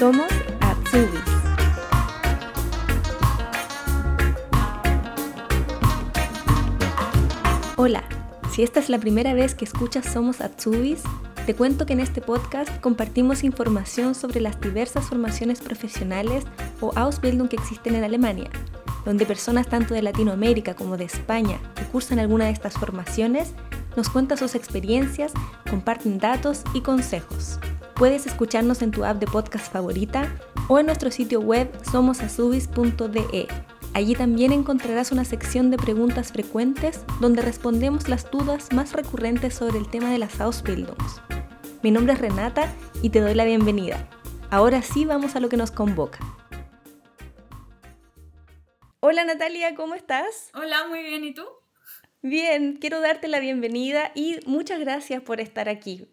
[0.00, 1.20] Somos Atsubis.
[7.76, 8.02] Hola,
[8.50, 11.02] si esta es la primera vez que escuchas Somos Atsubis,
[11.44, 16.44] te cuento que en este podcast compartimos información sobre las diversas formaciones profesionales
[16.80, 18.48] o Ausbildung que existen en Alemania,
[19.04, 23.52] donde personas tanto de Latinoamérica como de España que cursan alguna de estas formaciones
[23.98, 25.34] nos cuentan sus experiencias,
[25.68, 27.60] comparten datos y consejos.
[28.00, 30.34] Puedes escucharnos en tu app de podcast favorita
[30.68, 33.46] o en nuestro sitio web somosasubis.de.
[33.92, 39.76] Allí también encontrarás una sección de preguntas frecuentes donde respondemos las dudas más recurrentes sobre
[39.76, 41.20] el tema de las Ausbildungs.
[41.82, 44.08] Mi nombre es Renata y te doy la bienvenida.
[44.48, 46.20] Ahora sí vamos a lo que nos convoca.
[49.00, 50.48] Hola Natalia, ¿cómo estás?
[50.54, 51.44] Hola, muy bien, ¿y tú?
[52.22, 56.08] Bien, quiero darte la bienvenida y muchas gracias por estar aquí.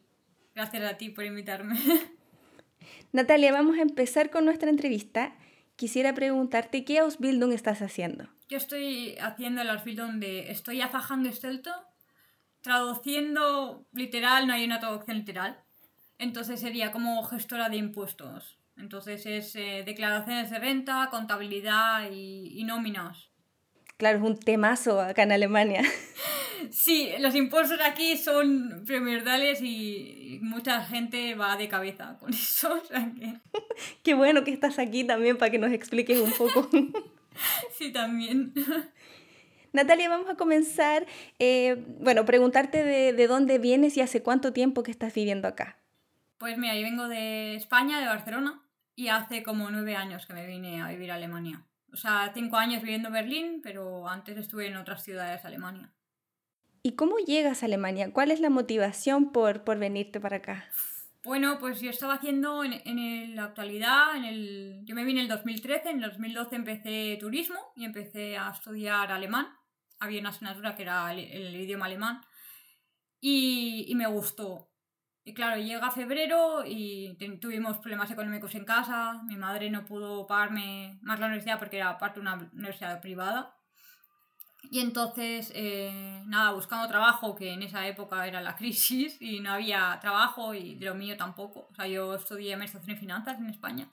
[0.57, 1.77] Gracias a ti por invitarme.
[3.11, 5.36] Natalia, vamos a empezar con nuestra entrevista.
[5.75, 8.27] Quisiera preguntarte qué Ausbildung estás haciendo.
[8.50, 11.30] Yo estoy haciendo el Ausbildung de Estoy Afajando
[12.61, 15.61] traduciendo literal, no hay una traducción literal.
[16.17, 18.58] Entonces sería como gestora de impuestos.
[18.78, 23.27] Entonces es eh, declaraciones de renta, contabilidad y, y nóminas.
[23.98, 25.81] Claro, es un temazo acá en Alemania.
[26.72, 32.81] Sí, los impuestos aquí son primordiales y mucha gente va de cabeza con eso.
[34.03, 36.70] Qué bueno que estás aquí también para que nos expliques un poco.
[37.78, 38.53] sí, también.
[39.73, 41.06] Natalia, vamos a comenzar,
[41.40, 45.78] eh, bueno, preguntarte de, de dónde vienes y hace cuánto tiempo que estás viviendo acá.
[46.38, 48.62] Pues mira, yo vengo de España, de Barcelona,
[48.95, 51.64] y hace como nueve años que me vine a vivir a Alemania.
[51.91, 55.94] O sea, cinco años viviendo en Berlín, pero antes estuve en otras ciudades de Alemania.
[56.83, 58.11] ¿Y cómo llegas a Alemania?
[58.13, 60.69] ¿Cuál es la motivación por, por venirte para acá?
[61.23, 65.25] Bueno, pues yo estaba haciendo en, en, la actualidad, en el, yo me vine en
[65.25, 69.47] el 2013, en el 2012 empecé turismo y empecé a estudiar alemán.
[70.00, 72.22] Había una asignatura que era el, el idioma alemán
[73.19, 74.69] y, y, me gustó.
[75.27, 80.99] Y claro, llega febrero y tuvimos problemas económicos en casa, mi madre no pudo pagarme
[81.01, 83.53] más la universidad porque era parte de una universidad privada
[84.71, 89.51] y entonces, eh, nada, buscando trabajo, que en esa época era la crisis y no
[89.51, 91.67] había trabajo y de lo mío tampoco.
[91.71, 93.89] O sea, yo estudié Administración y Finanzas en España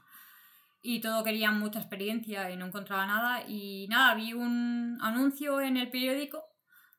[0.83, 3.45] y todo quería mucha experiencia y no encontraba nada.
[3.49, 6.45] Y nada, vi un anuncio en el periódico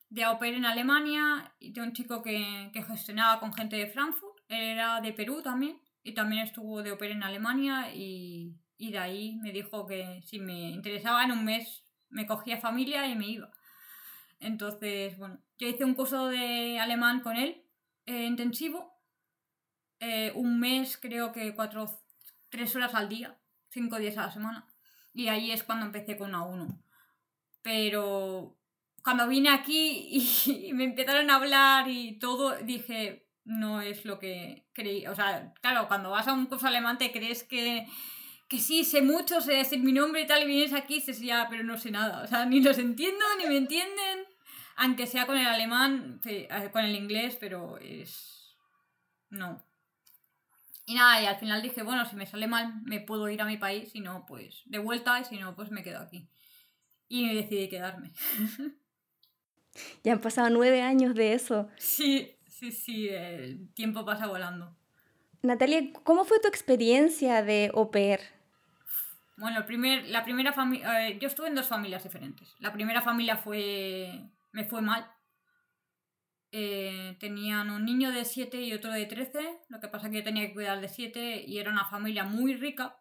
[0.10, 4.36] de au en Alemania y de un chico que, que gestionaba con gente de Frankfurt.
[4.48, 9.36] Era de Perú también y también estuvo de au en Alemania y, y de ahí
[9.38, 13.52] me dijo que si me interesaba en un mes me cogía familia y me iba.
[14.40, 17.64] Entonces, bueno, yo hice un curso de alemán con él,
[18.06, 18.94] eh, intensivo,
[20.00, 22.02] eh, un mes, creo que cuatro,
[22.50, 23.38] tres horas al día,
[23.70, 24.68] cinco días a la semana.
[25.14, 26.78] Y ahí es cuando empecé con A1.
[27.62, 28.58] Pero
[29.06, 30.10] cuando vine aquí
[30.48, 35.06] y, me empezaron a hablar y todo, dije, no es lo que creí.
[35.06, 37.88] O sea, claro, cuando vas a un curso alemán te crees que
[38.48, 41.48] que sí, sé mucho, sé decir mi nombre y tal, y vienes aquí dices, ya,
[41.50, 42.24] pero no sé nada.
[42.24, 44.26] O sea, ni los entiendo, ni me entienden.
[44.78, 48.56] Aunque sea con el alemán, eh, con el inglés, pero es...
[49.30, 49.66] No.
[50.86, 53.46] Y nada, y al final dije, bueno, si me sale mal, me puedo ir a
[53.46, 56.30] mi país, si no, pues de vuelta, y si no, pues me quedo aquí.
[57.08, 58.12] Y decidí quedarme.
[60.06, 61.68] Ya han pasado nueve años de eso.
[61.78, 64.78] Sí, sí, sí, el tiempo pasa volando.
[65.42, 68.20] Natalia, ¿cómo fue tu experiencia de au pair?
[69.36, 71.10] Bueno, el primer, la primera familia.
[71.18, 72.56] yo estuve en dos familias diferentes.
[72.60, 74.30] La primera familia fue.
[74.52, 75.12] me fue mal.
[76.52, 79.40] Eh, tenían un niño de 7 y otro de 13.
[79.70, 82.26] Lo que pasa es que yo tenía que cuidar de 7 y era una familia
[82.26, 82.96] muy rica.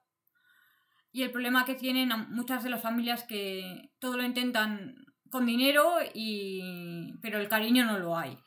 [1.13, 5.97] Y el problema que tienen muchas de las familias que todo lo intentan con dinero,
[6.15, 7.13] y...
[7.21, 8.39] pero el cariño no lo hay.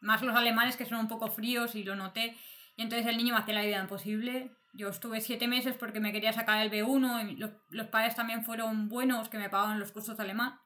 [0.00, 2.36] Más los alemanes que son un poco fríos y lo noté.
[2.76, 6.12] Y entonces el niño me hacía la vida imposible yo estuve siete meses porque me
[6.12, 10.16] quería sacar el B1 y los, padres también fueron buenos que me pagaban los cursos
[10.16, 10.58] de alemán.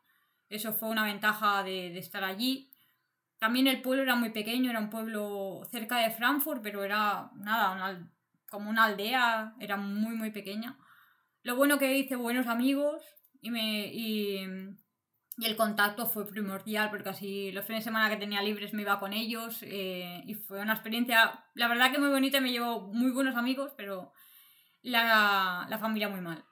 [0.48, 2.70] Eso fue una ventaja de, de estar allí.
[3.38, 7.72] También el pueblo era muy pequeño, era un pueblo cerca de Frankfurt, pero era nada,
[7.72, 8.10] una,
[8.48, 10.78] como una aldea, era muy, muy pequeña.
[11.42, 13.02] Lo bueno que hice buenos amigos
[13.42, 14.74] y, me,
[15.38, 18.82] y el contacto fue primordial porque así los fines de semana que tenía libres me
[18.82, 22.80] iba con ellos eh, y fue una experiencia, la verdad que muy bonita, me llevó
[22.92, 24.12] muy buenos amigos, pero
[24.82, 26.44] la, la familia muy mal.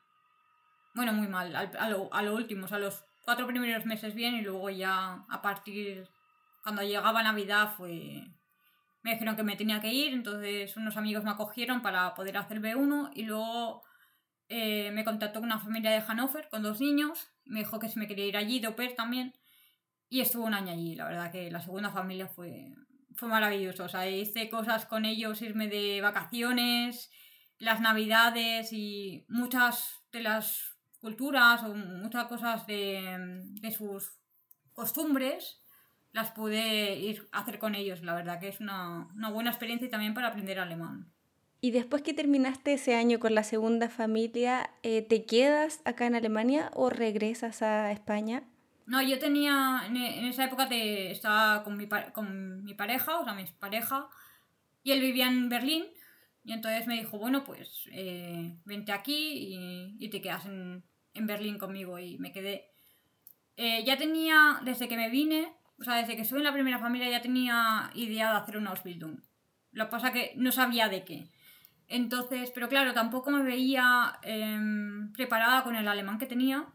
[0.94, 4.36] Bueno, muy mal, a, lo, a lo último, o sea, los cuatro primeros meses bien
[4.36, 6.08] y luego ya a partir,
[6.62, 8.22] cuando llegaba Navidad fue...
[9.02, 12.60] me dijeron que me tenía que ir, entonces unos amigos me acogieron para poder hacer
[12.60, 13.82] B1 y luego
[14.48, 17.98] eh, me contactó con una familia de Hannover con dos niños, me dijo que si
[17.98, 19.34] me quería ir allí, au también,
[20.08, 22.74] y estuve un año allí, la verdad que la segunda familia fue,
[23.14, 27.10] fue maravilloso, o sea, hice cosas con ellos, irme de vacaciones,
[27.58, 34.18] las navidades y muchas de las culturas o muchas cosas de, de sus
[34.72, 35.62] costumbres
[36.12, 38.02] las pude ir a hacer con ellos.
[38.02, 41.12] La verdad que es una, una, buena experiencia y también para aprender alemán.
[41.66, 46.14] Y después que terminaste ese año con la segunda familia, eh, ¿te quedas acá en
[46.14, 48.44] Alemania o regresas a España?
[48.86, 53.34] No, yo tenía, en, esa época te, estaba con mi, con mi pareja, o sea,
[53.34, 54.08] mi pareja,
[54.84, 55.86] y él vivía en Berlín,
[56.44, 60.84] y entonces me dijo, bueno, pues eh, vente aquí y, y, te quedas en,
[61.14, 62.70] en, Berlín conmigo, y me quedé.
[63.56, 66.78] Eh, ya tenía, desde que me vine, o sea, desde que estuve en la primera
[66.78, 69.18] familia ya tenía idea de hacer una Ausbildung.
[69.72, 71.28] Lo que pasa que no sabía de qué.
[71.88, 76.66] Entonces, pero claro, tampoco me veía em, preparada con el alemán que tenía.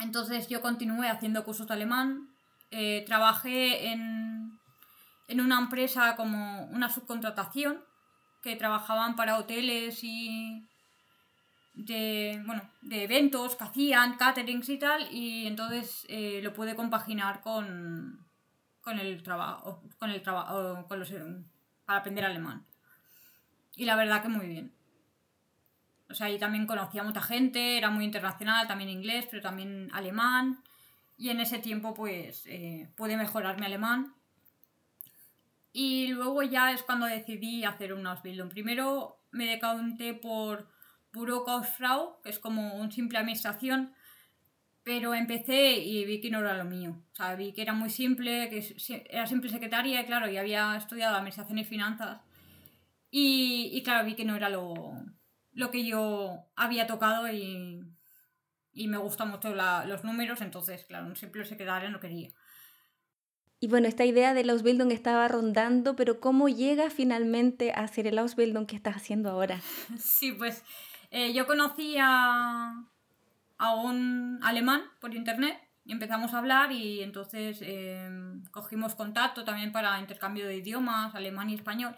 [0.00, 2.28] Entonces yo continué haciendo cursos de alemán.
[2.70, 4.58] Eh, trabajé en,
[5.28, 7.84] en una empresa como una subcontratación
[8.42, 10.66] que trabajaban para hoteles y
[11.74, 17.40] de, bueno, de eventos que hacían, caterings y tal, y entonces eh, lo pude compaginar
[17.40, 18.24] con,
[18.80, 21.12] con el trabajo, con el con los,
[21.84, 22.66] para aprender alemán.
[23.76, 24.72] Y la verdad que muy bien.
[26.08, 29.88] O sea, ahí también conocía a mucha gente, era muy internacional, también inglés, pero también
[29.92, 30.62] alemán.
[31.16, 34.14] Y en ese tiempo, pues, eh, pude mejorar mi alemán.
[35.72, 38.48] Y luego ya es cuando decidí hacer un Ausbildung.
[38.48, 40.68] Primero me decanté por
[41.12, 43.92] Bürokauffrau, que es como un simple administración,
[44.84, 46.96] pero empecé y vi que no era lo mío.
[47.12, 48.62] O sea, vi que era muy simple, que
[49.10, 52.20] era simple secretaria, y claro, y había estudiado administración y finanzas.
[53.16, 54.74] Y, y claro, vi que no era lo,
[55.52, 57.80] lo que yo había tocado y,
[58.72, 62.30] y me gustan mucho la, los números, entonces, claro, un simple secretaria no quería.
[63.60, 68.18] Y bueno, esta idea del Ausbildung estaba rondando, pero ¿cómo llega finalmente a hacer el
[68.18, 69.60] Ausbildung que estás haciendo ahora?
[69.96, 70.64] Sí, pues
[71.12, 72.84] eh, yo conocí a,
[73.58, 78.10] a, un alemán por internet y empezamos a hablar y entonces eh,
[78.50, 81.94] cogimos contacto también para intercambio de idiomas, alemán y español.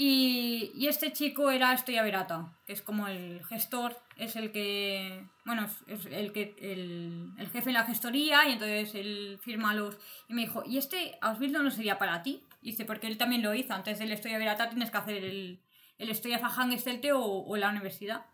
[0.00, 5.26] Y, y, este chico era Estoya Verata, que es como el gestor, es el que,
[5.44, 9.98] bueno, es el, que, el, el, jefe en la gestoría y entonces él firma los...
[10.28, 12.44] Y me dijo, ¿y este Ausbildung no sería para ti?
[12.62, 15.64] Y dice, porque él también lo hizo, antes del Estoya Verata tienes que hacer el,
[15.98, 18.26] el estoy a Fajan Estelte o, o la universidad.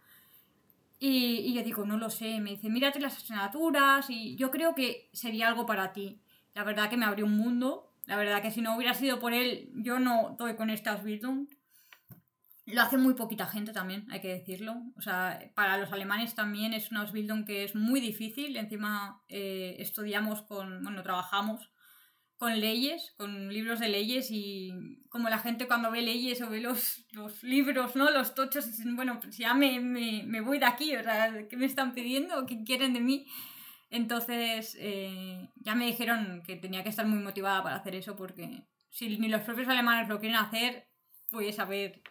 [0.99, 4.75] Y, y, yo digo, no lo sé, me dice, mírate las asignaturas y yo creo
[4.75, 6.21] que sería algo para ti.
[6.53, 9.33] La verdad que me abrió un mundo, la verdad que si no hubiera sido por
[9.33, 11.49] él, yo no doy con esta Ausbildung.
[12.67, 14.75] Lo hace muy poquita gente también, hay que decirlo.
[14.97, 18.57] O sea, para los alemanes también es una Ausbildung que es muy difícil.
[18.57, 21.71] Encima eh, estudiamos con, bueno, trabajamos
[22.37, 24.73] con leyes, con libros de leyes y
[25.09, 28.11] como la gente cuando ve leyes o ve los, los libros, ¿no?
[28.11, 31.57] Los tochos, dicen, bueno, pues ya me, me, me, voy de aquí, o sea, ¿qué
[31.57, 32.45] me están pidiendo?
[32.47, 33.27] ¿Qué quieren de mí?
[33.91, 38.65] Entonces eh, ya me dijeron que tenía que estar muy motivada para hacer eso porque
[38.91, 40.89] si ni los propios alemanes lo quieren hacer,
[41.31, 42.03] pues a ver.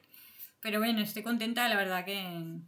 [0.63, 2.61] Pero bueno, estoy contenta, la verdad que,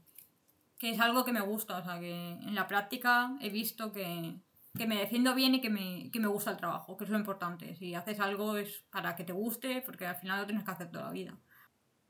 [0.77, 4.35] que es algo que me gusta, o sea, que en la práctica he visto que,
[4.77, 7.17] que me defiendo bien y que me, que me gusta el trabajo, que es lo
[7.17, 7.73] importante.
[7.77, 10.91] Si haces algo es para que te guste, porque al final lo tienes que hacer
[10.91, 11.37] toda la vida.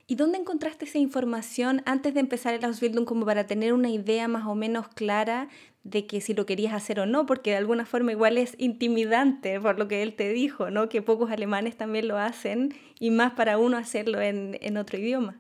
[0.08, 4.28] ¿Y dónde encontraste esa información antes de empezar el Ausbildung como para tener una idea
[4.28, 5.50] más o menos clara
[5.84, 7.28] de que si lo querías hacer o no?
[7.28, 10.90] Porque de alguna forma igual es intimidante por lo que él te dijo, ¿no?
[10.90, 15.40] Que pocos alemanes también lo hacen y más para uno hacerlo en, en otro idioma.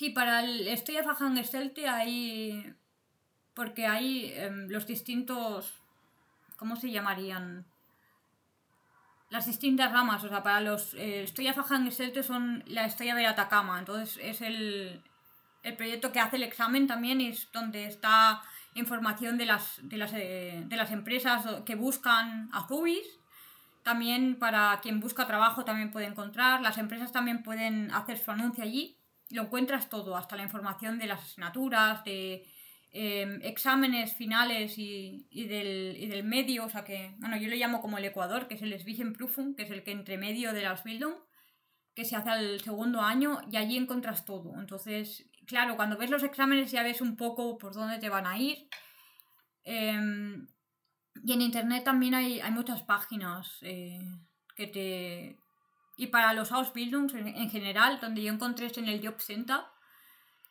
[0.00, 1.04] Sí, para el Estoy a
[1.44, 2.74] Stelte hay...
[3.52, 5.74] porque hay eh, los distintos
[6.56, 7.66] ¿cómo se llamarían?
[9.28, 13.78] Las distintas ramas, o sea, para los eh, Estrella Fajan son la Estrella de Atacama,
[13.78, 15.02] entonces es el,
[15.64, 18.40] el proyecto que hace el examen también, es donde está
[18.72, 23.06] información de las, de las, eh, de las empresas que buscan Azubis.
[23.82, 26.62] También para quien busca trabajo también puede encontrar.
[26.62, 28.96] Las empresas también pueden hacer su anuncio allí.
[29.30, 32.44] Lo encuentras todo, hasta la información de las asignaturas, de
[32.92, 37.54] Em, exámenes finales y, y, del, y, del, medio, o sea que, bueno, yo lo
[37.54, 40.62] llamo como el Ecuador, que es el Zwischenprüfung, que es el que entre medio de
[40.62, 41.14] la Ausbildung,
[41.94, 44.58] que se hace al segundo año y allí encuentras todo.
[44.58, 48.38] Entonces, claro, cuando ves los exámenes ya ves un poco por dónde te van a
[48.38, 48.68] ir.
[49.62, 50.00] Eh,
[51.22, 54.00] y en internet también hay, hay muchas páginas eh,
[54.56, 55.39] que te
[56.00, 59.58] y para los Ausbildungs en, en general, donde yo encontré esto en el Job Center,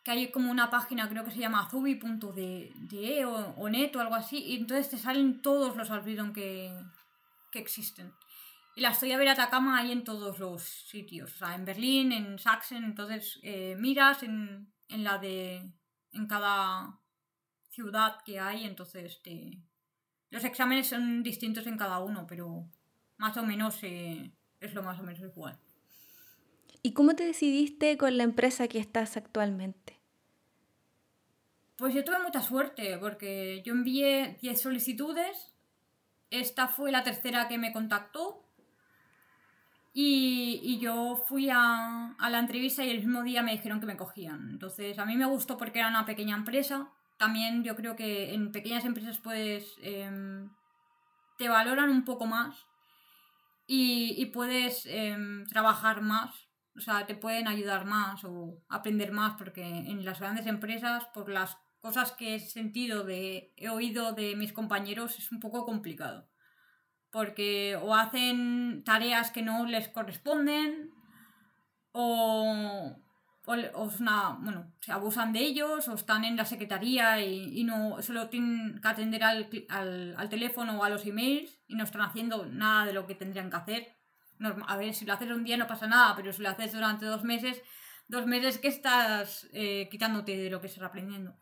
[0.04, 4.14] que hay como una página, creo que se llama azubi.de o, o net o algo
[4.14, 6.72] así, y entonces te salen todos los Ausbildung que,
[7.50, 8.14] que existen.
[8.76, 12.12] Y la estoy a ver Atacama hay en todos los sitios, o sea, en Berlín,
[12.12, 15.68] en Sachsen, entonces eh, miras en, en la de,
[16.12, 17.00] en cada
[17.70, 19.58] ciudad que hay, entonces te...
[20.30, 22.70] Los exámenes son distintos en cada uno, pero
[23.16, 25.58] más o menos eh, es lo más o menos igual.
[26.82, 29.98] ¿Y cómo te decidiste con la empresa que estás actualmente?
[31.76, 35.52] Pues yo tuve mucha suerte porque yo envié 10 solicitudes,
[36.30, 38.44] esta fue la tercera que me contactó
[39.92, 43.86] y, y yo fui a, a, la entrevista y el mismo día me dijeron que
[43.86, 44.50] me cogían.
[44.50, 46.88] Entonces a mí me gustó porque era una pequeña empresa.
[47.16, 50.46] También yo creo que en pequeñas empresas pues eh,
[51.38, 52.66] te valoran un poco más
[53.72, 55.16] y, puedes eh,
[55.48, 60.46] trabajar más o sea, te pueden ayudar más o aprender más, porque en las grandes
[60.46, 65.40] empresas, por las cosas que he sentido, de, he oído de mis compañeros, es un
[65.40, 66.28] poco complicado.
[67.10, 70.90] Porque o hacen tareas que no les corresponden,
[71.92, 72.96] o,
[73.46, 77.64] o, o una, bueno, se abusan de ellos, o están en la secretaría y, y
[77.64, 81.84] no solo tienen que atender al, al, al teléfono o a los emails y no
[81.84, 84.00] están haciendo nada de lo que tendrían que hacer
[84.66, 87.04] a ver, si lo haces un día no pasa nada, pero si lo haces durante
[87.04, 87.60] dos meses,
[88.08, 91.34] dos meses que estás eh, quitándote de lo que estás aprendiendo.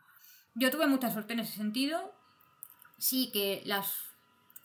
[0.55, 2.12] Yo tuve mucha suerte en ese sentido.
[2.99, 3.95] Sí que las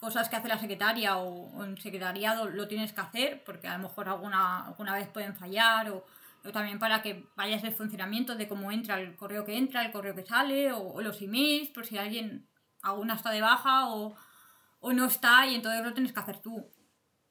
[0.00, 3.78] cosas que hace la secretaria o, o en secretariado lo tienes que hacer, porque a
[3.78, 6.04] lo mejor alguna, alguna vez pueden fallar, o,
[6.44, 9.92] o, también para que vayas el funcionamiento de cómo entra el correo que entra, el
[9.92, 12.48] correo que sale, o, los emails, por si alguien,
[12.82, 14.14] alguna está de baja o,
[14.80, 16.70] o no está, y entonces lo tienes que hacer tú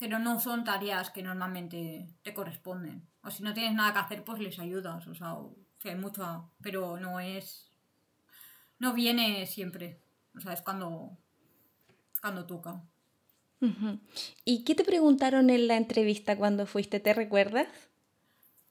[0.03, 3.08] pero no son tareas que normalmente te corresponden.
[3.24, 5.08] O si no tienes nada que hacer, pues les ayudas.
[5.08, 5.38] O sea,
[5.86, 7.72] hay mucho, pero no es.
[8.79, 10.01] No viene siempre.
[10.36, 11.17] O sea, es cuando.
[12.20, 12.84] cuando toca.
[14.43, 17.00] ¿Y qué te preguntaron en la entrevista cuando fuiste?
[17.00, 17.70] ¿Te recuerdas?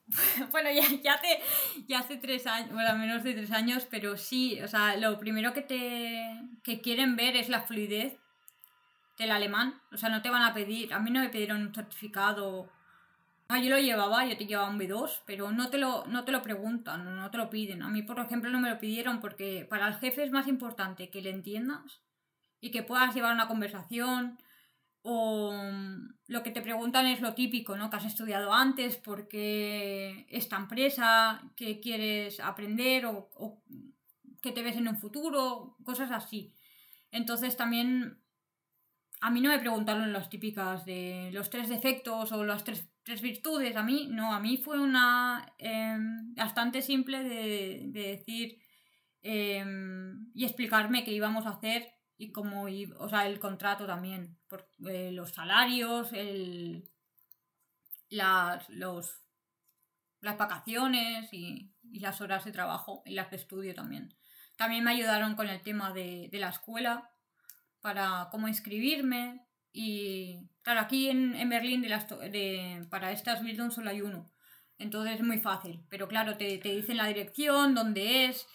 [0.51, 1.39] bueno, ya, ya, hace,
[1.87, 5.53] ya hace tres años, bueno, menos de tres años, pero sí, o sea, lo primero
[5.53, 8.17] que te que quieren ver es la fluidez
[9.17, 9.81] del alemán.
[9.91, 10.93] O sea, no te van a pedir.
[10.93, 12.69] A mí no me pidieron un certificado.
[13.47, 16.31] Ah, yo lo llevaba, yo te llevaba un B2, pero no te, lo, no te
[16.31, 17.83] lo preguntan, no te lo piden.
[17.83, 21.09] A mí, por ejemplo, no me lo pidieron porque para el jefe es más importante
[21.09, 22.01] que le entiendas
[22.61, 24.39] y que puedas llevar una conversación.
[25.03, 25.53] O
[26.27, 27.89] lo que te preguntan es lo típico, ¿no?
[27.89, 33.61] Que has estudiado antes, por qué esta empresa, qué quieres aprender o, o
[34.41, 36.53] qué te ves en un futuro, cosas así.
[37.11, 38.23] Entonces también
[39.19, 43.21] a mí no me preguntaron las típicas de los tres defectos o las tres, tres
[43.21, 43.75] virtudes.
[43.75, 45.97] A mí no, a mí fue una eh,
[46.35, 48.59] bastante simple de, de decir
[49.21, 49.65] eh,
[50.33, 52.65] y explicarme qué íbamos a hacer y cómo,
[52.97, 56.89] o sea, el contrato también, por, eh, los salarios, el,
[58.09, 59.21] las, los,
[60.21, 64.15] las vacaciones y, las horas de trabajo y las de estudio también.
[64.57, 67.13] También me ayudaron con el tema de, de la escuela,
[67.83, 69.45] para cómo inscribirme.
[69.73, 74.31] Y claro, aquí en, en Berlín de las, de, para estas Bildung solo hay uno.
[74.79, 75.83] Entonces es muy fácil.
[75.89, 78.47] Pero claro, te, te dicen la dirección, dónde es,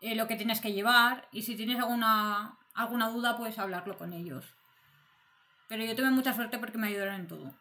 [0.00, 1.28] eh, lo que tienes que llevar.
[1.32, 4.44] Y si tienes alguna, alguna duda, puedes hablarlo con ellos.
[5.68, 7.54] Pero yo tuve mucha suerte porque me ayudaron en todo.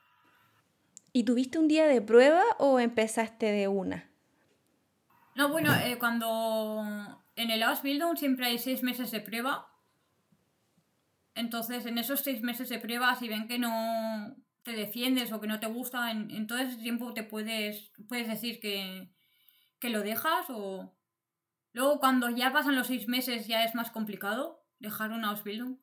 [1.14, 4.10] ¿Y tuviste un día de prueba o empezaste de una?
[5.36, 9.68] No, bueno, eh, cuando en el Ausbildung siempre hay seis meses de prueba
[11.38, 15.46] entonces, en esos seis meses de prueba, si ven que no te defiendes o que
[15.46, 19.12] no te gusta, en, en todo ese tiempo te puedes, puedes decir que,
[19.80, 20.96] que lo dejas o...
[21.74, 25.78] Luego, cuando ya pasan los seis meses, ya es más complicado dejar una Ausbildung.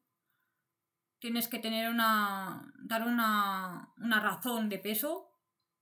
[1.19, 2.73] Tienes que tener una...
[2.79, 5.31] dar una, una razón de peso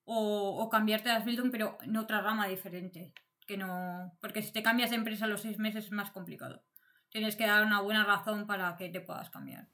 [0.05, 3.13] o, o cambiarte de Ausbildung, pero en otra rama diferente.
[3.47, 4.17] Que no...
[4.21, 6.63] Porque si te cambias de empresa a los seis meses es más complicado
[7.13, 9.69] tienes que dar una buena razón para que te puedas cambiar.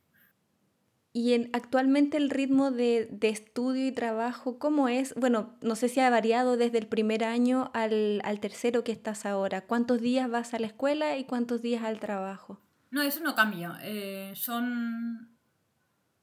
[1.12, 5.14] Y en, actualmente el ritmo de, de, estudio y trabajo, ¿cómo es?
[5.14, 9.24] Bueno, no sé si ha variado desde el primer año al, al, tercero que estás
[9.24, 9.62] ahora.
[9.62, 12.60] ¿Cuántos días vas a la escuela y cuántos días al trabajo?
[12.90, 13.78] No, eso no cambia.
[13.82, 15.36] Eh, son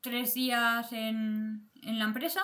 [0.01, 2.41] tres días en, en, la empresa,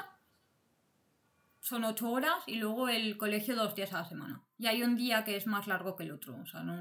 [1.60, 4.44] son ocho horas y luego el colegio dos días a la semana.
[4.58, 6.38] Y hay un día que es más largo que el otro.
[6.42, 6.74] O sea, no,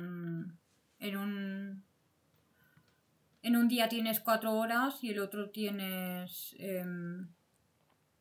[0.98, 1.84] en un,
[3.42, 6.84] en un día tienes cuatro horas y el otro tienes eh,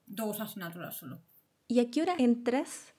[0.06, 1.22] dos asignaturas solo.
[1.68, 2.94] ¿Y a qué hora entras?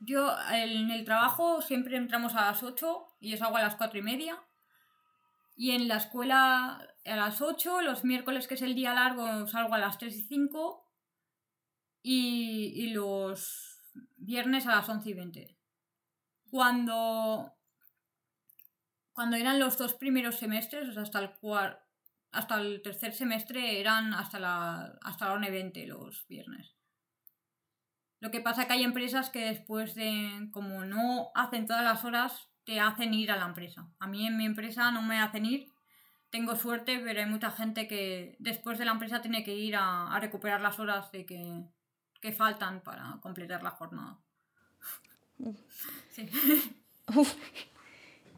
[0.00, 3.98] Yo en el trabajo siempre entramos a las 8 y yo salgo a las 4
[3.98, 4.38] y media.
[5.58, 9.74] Y en la escuela a las 8, los miércoles que es el día largo salgo
[9.74, 10.86] a las 3 y 5
[12.02, 13.80] y, y los
[14.16, 15.58] viernes a las 11 y 20.
[16.50, 17.54] Cuando,
[19.12, 21.30] cuando eran los dos primeros semestres, o sea, hasta el,
[22.32, 26.76] hasta el tercer semestre eran hasta la, hasta la 1 y 20 los viernes.
[28.20, 32.50] Lo que pasa que hay empresas que después de, como no hacen todas las horas,
[32.66, 33.86] te hacen ir a la empresa.
[34.00, 35.72] A mí en mi empresa no me hacen ir.
[36.30, 40.18] Tengo suerte, pero hay mucha gente que después de la empresa tiene que ir a,
[40.20, 41.62] recuperar las horas de que,
[42.20, 44.18] que, faltan para completar la jornada.
[46.10, 46.28] Sí.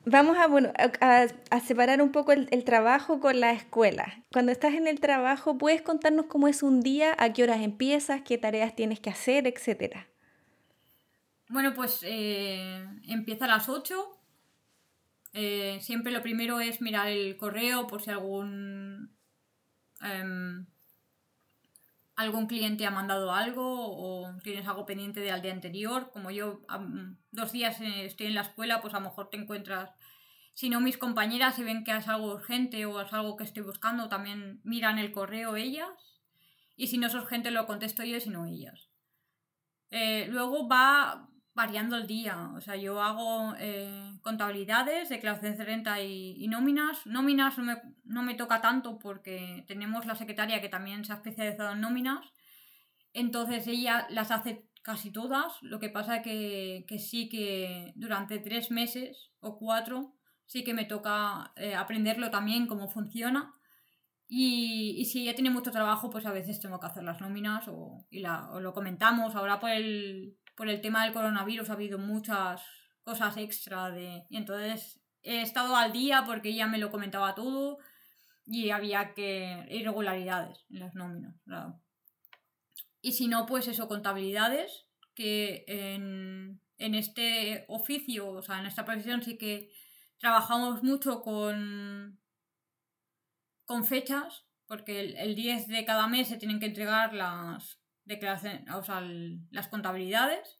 [0.04, 4.24] Vamos a, bueno, a, separar un poco el, trabajo con la escuela.
[4.30, 8.20] Cuando estás en el trabajo, ¿puedes contarnos cómo es un día, a qué horas empiezas,
[8.22, 10.06] qué tareas tienes que hacer, etcétera?
[11.48, 14.17] Bueno, pues eh, empieza a las 8.
[15.40, 19.16] Eh, siempre lo primero es mirar el correo por si algún
[20.00, 20.66] em,
[22.16, 26.10] algún cliente ha mandado algo o tienes algo pendiente del día anterior.
[26.10, 26.62] Como yo
[27.30, 29.90] dos días eh, estoy en la escuela, pues a lo mejor te encuentras,
[30.54, 33.62] si no mis compañeras se ven que es algo urgente o es algo que estoy
[33.62, 36.18] buscando, también miran el correo ellas.
[36.74, 38.88] Y si no es urgente lo contesto yo si no ellas.
[39.90, 41.28] Eh, luego va
[41.58, 42.52] variando el día.
[42.54, 47.04] O sea, yo hago eh, contabilidades, declaraciones de renta y, nóminas.
[47.04, 51.16] Nóminas no me, no me, toca tanto porque tenemos la secretaria que también se ha
[51.16, 52.24] especializado en nóminas.
[53.12, 55.60] Entonces ella las hace casi todas.
[55.60, 60.14] Lo que pasa que, que sí que durante tres meses o cuatro
[60.46, 63.52] sí que me toca eh, aprenderlo también, cómo funciona.
[64.28, 67.66] Y, y, si ella tiene mucho trabajo, pues a veces tengo que hacer las nóminas
[67.66, 69.34] o, y la, o lo comentamos.
[69.34, 72.60] Ahora por el, por el tema del coronavirus ha habido muchas
[73.04, 74.26] cosas extra de...
[74.28, 77.78] Y entonces he estado al día porque ella me lo comentaba todo
[78.44, 81.36] y había que irregularidades en las nóminas.
[83.00, 89.22] Y si no, pues eso, contabilidades, que en, este oficio, o sea, en esta profesión
[89.22, 89.70] sí que
[90.18, 92.18] trabajamos mucho con,
[93.64, 97.77] con fechas, porque el, el 10 de cada mes se tienen que entregar las,
[98.08, 99.00] declaración, o sea,
[99.50, 100.58] las contabilidades.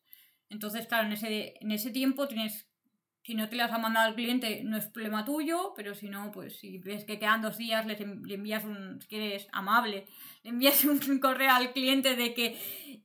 [0.51, 2.69] Entonces, claro, en ese, en ese tiempo tienes,
[3.23, 6.31] si no te las ha mandado el cliente, no es problema tuyo, pero si no,
[6.31, 10.07] pues si ves que quedan dos días, le envías un, si quieres, amable,
[10.45, 12.59] le envías un, correo al cliente de que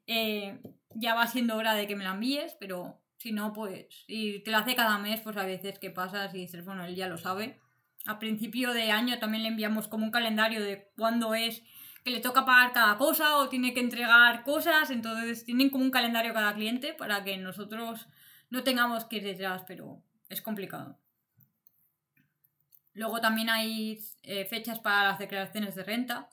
[0.08, 0.62] eh,
[0.94, 4.52] ya va siendo hora de que me la envíes, pero si no, pues, y te
[4.52, 7.18] lo hace cada mes, pues a veces que pasas y dices, bueno, él ya lo
[7.18, 7.60] sabe.
[8.06, 11.64] A principio de año también le enviamos como un calendario de cuándo es
[12.04, 15.92] que le toca pagar cada cosa o tiene que entregar cosas, entonces tienen como un
[15.92, 18.08] calendario cada cliente para que nosotros
[18.50, 21.00] no tengamos que ir detrás, pero es complicado.
[22.94, 26.30] Luego también hay eh, fechas para las declaraciones de renta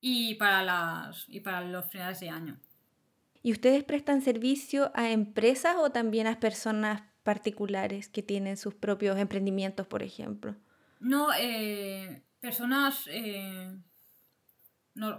[0.00, 2.60] y para, las, y para los finales de año.
[3.42, 9.18] ¿Y ustedes prestan servicio a empresas o también a personas particulares que tienen sus propios
[9.18, 10.56] emprendimientos, por ejemplo?
[11.00, 13.76] No, eh, personas eh,
[14.94, 15.18] no,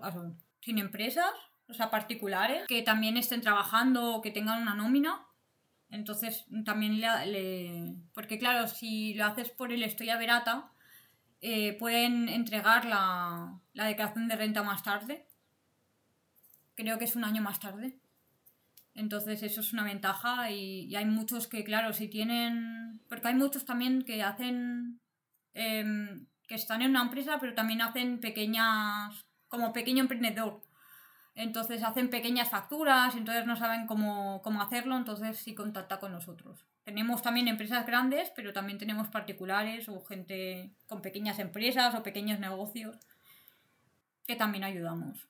[0.61, 1.31] sin empresas,
[1.67, 5.25] o sea, particulares, que también estén trabajando o que tengan una nómina.
[5.89, 10.71] Entonces, también le, Porque claro, si lo haces por el Estoy a Verata,
[11.41, 15.27] eh, pueden entregar la, declaración de renta más tarde.
[16.75, 17.99] Creo que es un año más tarde.
[18.95, 23.01] Entonces eso es una ventaja y, hay muchos que, claro, si tienen...
[23.09, 24.99] Porque hay muchos también que hacen...
[25.53, 30.61] Em, que están en una empresa, pero también hacen pequeñas como pequeño emprendedor.
[31.35, 36.65] Entonces hacen pequeñas facturas, entonces no saben cómo, hacerlo, entonces sí contacta con nosotros.
[36.83, 42.39] Tenemos también empresas grandes, pero también tenemos particulares o gente con pequeñas empresas o pequeños
[42.39, 42.97] negocios
[44.25, 45.27] que también ayudamos.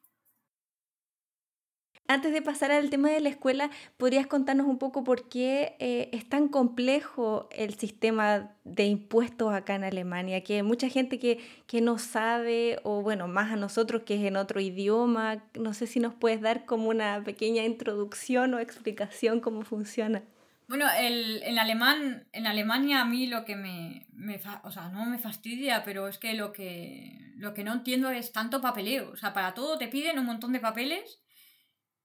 [2.07, 6.09] Antes de pasar al tema de la escuela, ¿podrías contarnos un poco por qué eh,
[6.11, 10.43] es tan complejo el sistema de impuestos acá en Alemania?
[10.43, 14.35] Que mucha gente que, que, no sabe, o bueno, más a nosotros que es en
[14.35, 15.45] otro idioma.
[15.57, 20.23] No sé si nos puedes dar como una pequeña introducción o explicación cómo funciona.
[20.67, 25.05] Bueno, el, en, alemán, en Alemania a mí lo que me, me o sea, no
[25.05, 29.11] me fastidia, pero es que lo, que lo que no entiendo es tanto papeleo.
[29.11, 31.22] O sea, para todo te piden un montón de papeles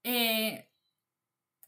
[0.03, 0.69] eh,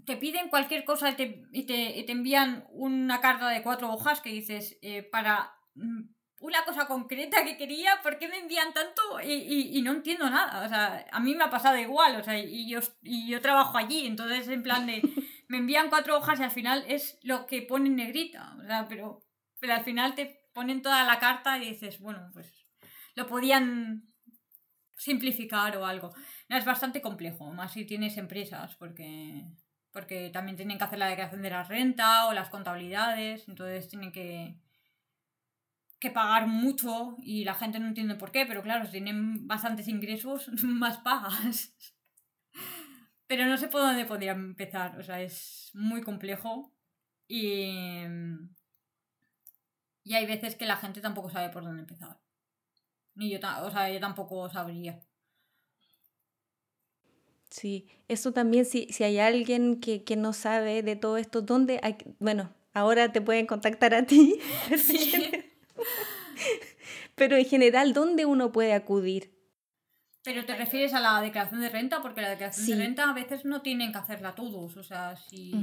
[0.06, 4.78] te piden cualquier cosa y te, te, envían una carta de cuatro hojas que dices,
[4.82, 6.02] eh, para mm,
[6.41, 9.02] una cosa concreta que quería, ¿por qué me envían tanto?
[9.24, 10.65] Y, y, no entiendo nada.
[10.65, 13.78] O sea, a mí me ha pasado igual, o sea, y yo, y yo trabajo
[13.78, 15.02] allí, entonces en plan de,
[15.48, 19.24] me envían cuatro hojas y al final es lo que ponen negrita, o sea, pero,
[19.60, 22.52] pero al final te ponen toda la carta y dices, bueno, pues
[23.15, 24.04] lo podían
[24.98, 26.13] simplificar o algo.
[26.52, 29.46] Es bastante complejo, más si tienes empresas, porque,
[29.94, 34.12] porque también tienen que hacer la declaración de la renta o las contabilidades, entonces tienen
[34.12, 34.58] que,
[36.02, 39.88] que pagar mucho y la gente no entiende por qué, pero claro, si tienen bastantes
[39.88, 41.74] ingresos, más pagas.
[43.28, 46.74] Pero no sé por dónde podría empezar, o sea, es muy complejo
[47.30, 48.04] y,
[50.04, 52.20] y hay veces que la gente tampoco sabe por dónde empezar.
[53.16, 55.00] Ni yo, o sea, yo tampoco sabría.
[57.52, 61.98] Sí, eso también, si, si hay alguien que, no sabe de todo esto, ¿dónde hay,
[62.20, 64.40] bueno, ahora te pueden contactar a ti,
[67.16, 69.32] pero en general, ¿dónde uno puede acudir?
[70.24, 73.46] Pero te refieres a la declaración de renta, porque la declaración de renta a veces
[73.46, 75.54] no tienen que hacerla todos, o sea, si...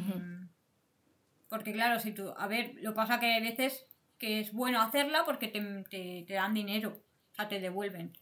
[1.48, 3.86] Porque claro, si tú, a ver, lo pasa que hay veces
[4.18, 7.00] que es bueno hacerla porque te, te dan dinero
[7.46, 8.12] te devuelven.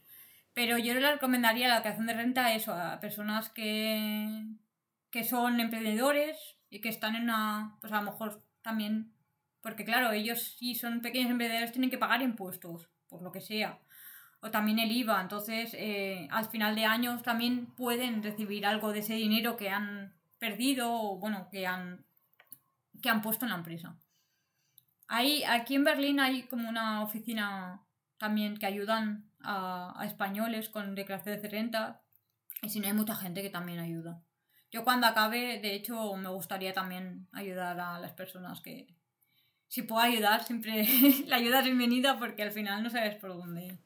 [0.57, 4.43] Pero yo le recomendaría la declaración de renta a eso, a personas que,
[5.11, 6.35] que son emprendedores
[6.71, 9.13] y que están en una, pues a lo mejor también,
[9.61, 13.77] porque claro, ellos si son pequeños emprendedores tienen que pagar impuestos, por lo que sea.
[14.39, 19.01] O también el IVA, entonces eh, al final de años también pueden recibir algo de
[19.01, 22.03] ese dinero que han perdido o bueno, que han,
[22.99, 23.95] que han puesto en la empresa.
[25.07, 27.83] Ahí, aquí en Berlín hay como una oficina
[28.17, 32.01] también que ayudan a, españoles con declaraciones de renta
[32.61, 34.21] y si no hay mucha gente que también ayuda.
[34.69, 38.87] Yo cuando acabe, de hecho, me gustaría también ayudar a las personas que...
[39.69, 40.87] Si puedo ayudar, siempre
[41.27, 43.77] la ayuda es bienvenida porque al final no sabes por dónde.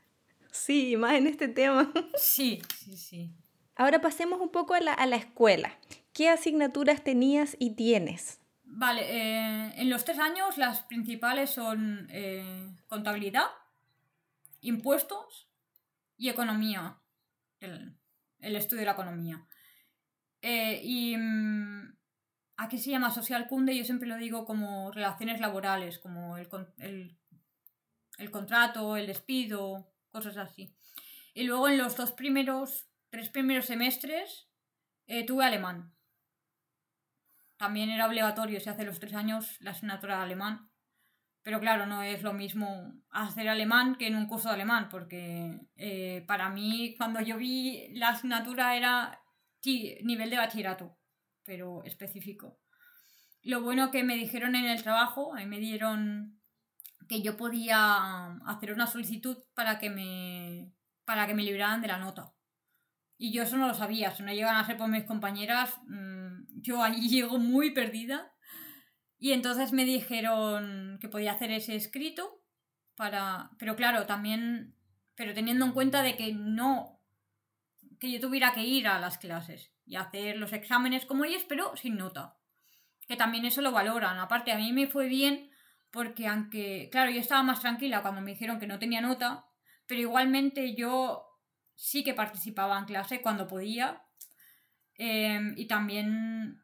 [0.52, 1.92] Sí, más en este tema.
[2.18, 3.32] Sí, sí, sí.
[3.76, 5.78] Ahora pasemos un poco a la, a la escuela.
[6.14, 8.40] ¿Qué asignaturas tenías y tienes?
[8.64, 13.48] Vale, eh, en los tres años las principales son eh, contabilidad,
[14.62, 15.51] impuestos
[16.22, 17.02] y economía,
[17.60, 17.98] el,
[18.56, 19.44] estudio de la economía.
[20.44, 21.98] Eh, y mm,
[22.58, 27.18] aquí se llama social cunde, yo siempre lo digo como relaciones laborales, como el,
[28.20, 30.78] el, contrato, el despido, cosas así.
[31.34, 34.48] Y luego en los dos primeros, tres primeros semestres
[35.08, 35.92] eh, tuve alemán.
[37.58, 40.71] También era obligatorio, si hace los tres años, la asignatura de alemán.
[41.44, 45.60] Pero claro, no es lo mismo hacer alemán que en un curso de alemán, porque
[45.76, 49.20] eh, para mí cuando yo vi la asignatura era
[49.64, 50.98] nivel de bachillerato,
[51.46, 52.60] pero específico.
[53.44, 56.40] Lo bueno que me dijeron en el trabajo, ahí me dieron
[57.08, 60.74] que yo podía hacer una solicitud para que me,
[61.06, 62.34] para que me libraran de la nota.
[63.18, 66.62] Y yo eso no lo sabía, si no llegan a ser por mis compañeras, mm,
[66.62, 68.31] yo allí llego muy perdida
[69.22, 72.42] y entonces me dijeron que podía hacer ese escrito
[72.96, 73.52] para...
[73.60, 74.76] Pero claro, también...
[75.14, 77.00] Pero teniendo en cuenta de que no...
[78.00, 81.78] Que yo tuviera que ir a las clases y hacer los exámenes como ellos, pero
[81.78, 82.36] sin nota.
[83.08, 84.18] Que también eso lo valoran.
[84.18, 85.52] Aparte, a mí me fue bien
[85.92, 86.90] porque aunque...
[86.92, 89.46] Claro, yo estaba más tranquila cuando me dijeron que no tenía nota,
[89.86, 91.28] pero igualmente yo
[91.76, 94.02] sí que participaba en clase cuando podía.
[94.96, 96.60] Em, y también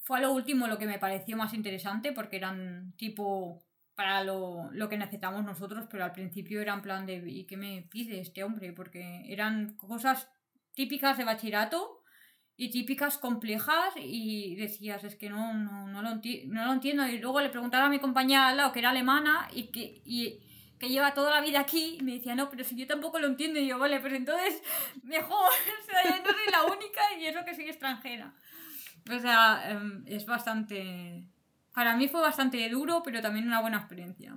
[0.00, 4.70] fue a lo último lo que me pareció más interesante porque eran tipo para lo,
[4.88, 8.42] que necesitamos nosotros, pero al principio era en plan de ¿y qué me pide este
[8.42, 8.72] hombre?
[8.72, 10.26] Porque eran cosas
[10.74, 12.00] típicas de bachillerato
[12.56, 16.10] y típicas complejas y decías, es que no, no, no, lo,
[16.46, 17.06] no lo entiendo.
[17.06, 20.40] Y luego le preguntaba a mi compañera al lado, que era alemana y que, y,
[20.78, 23.26] que lleva toda la vida aquí, y me decía, no, pero si yo tampoco lo
[23.26, 23.60] entiendo.
[23.60, 24.62] Y yo, vale, pero entonces
[25.02, 25.50] mejor,
[25.82, 28.34] o sea, yo no soy la única y eso que soy extranjera.
[29.08, 31.26] O sea, em, es bastante...
[31.74, 34.36] Para mí fue bastante duro, pero también una buena experiencia.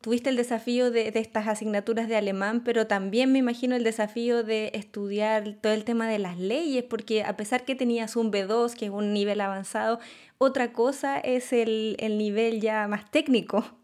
[0.00, 4.70] Tuviste el desafío de, estas asignaturas de alemán, pero también me imagino el desafío de
[4.72, 8.86] estudiar todo el tema de las leyes, porque a pesar que tenías un B2, que
[8.86, 10.00] es un nivel avanzado,
[10.38, 13.78] otra cosa es el, nivel ya más técnico.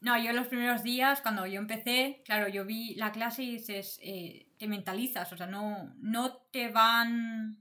[0.00, 3.98] No, yo los primeros días, cuando yo empecé, claro, yo vi la clase y dices,
[4.00, 7.58] eh, te mentalizas, o sea, no, no te van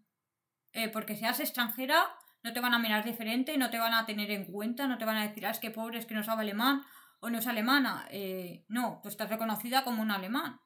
[0.78, 2.06] eh, porque seas extranjera,
[2.44, 5.06] no te van a mirar diferente, no te van a tener en cuenta, no te
[5.06, 6.84] van a decir, ah, es que pobre, es que no sabe alemán
[7.20, 8.08] o no es alemana.
[8.12, 10.60] Eh, no, tú estás reconocida como un alemán.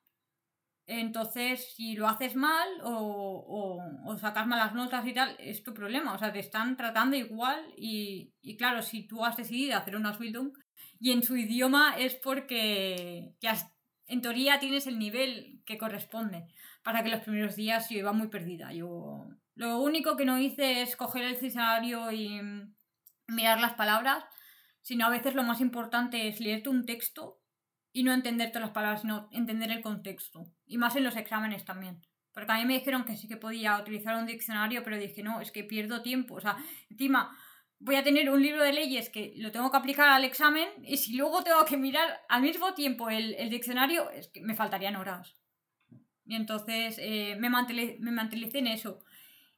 [0.85, 6.13] Entonces, si lo haces mal o, o, sacas malas notas y tal, es tu problema.
[6.13, 10.09] O sea, te están tratando igual y, y claro, si tú has decidido hacer una
[10.09, 10.51] Ausbildung
[10.99, 13.33] y en su idioma es porque
[14.07, 16.47] en teoría tienes el nivel que corresponde.
[16.83, 18.73] Para que los primeros días yo iba muy perdida.
[18.73, 19.29] Yo
[19.61, 22.41] lo único que no hice es coger el diccionario y
[23.27, 24.23] mirar las palabras,
[24.81, 27.39] sino a veces lo más importante es leerte un texto
[27.93, 30.51] y no entender todas las palabras, sino entender el contexto.
[30.65, 32.01] Y más en los exámenes también.
[32.33, 35.41] Porque a mí me dijeron que sí que podía utilizar un diccionario, pero dije, no,
[35.41, 36.35] es que pierdo tiempo.
[36.35, 36.57] O sea,
[36.89, 37.37] encima
[37.77, 40.97] voy a tener un libro de leyes que lo tengo que aplicar al examen y
[40.97, 44.95] si luego tengo que mirar al mismo tiempo el, el diccionario, es que me faltarían
[44.95, 45.35] horas.
[46.25, 49.03] Y entonces eh, me, mantelicé, me en eso.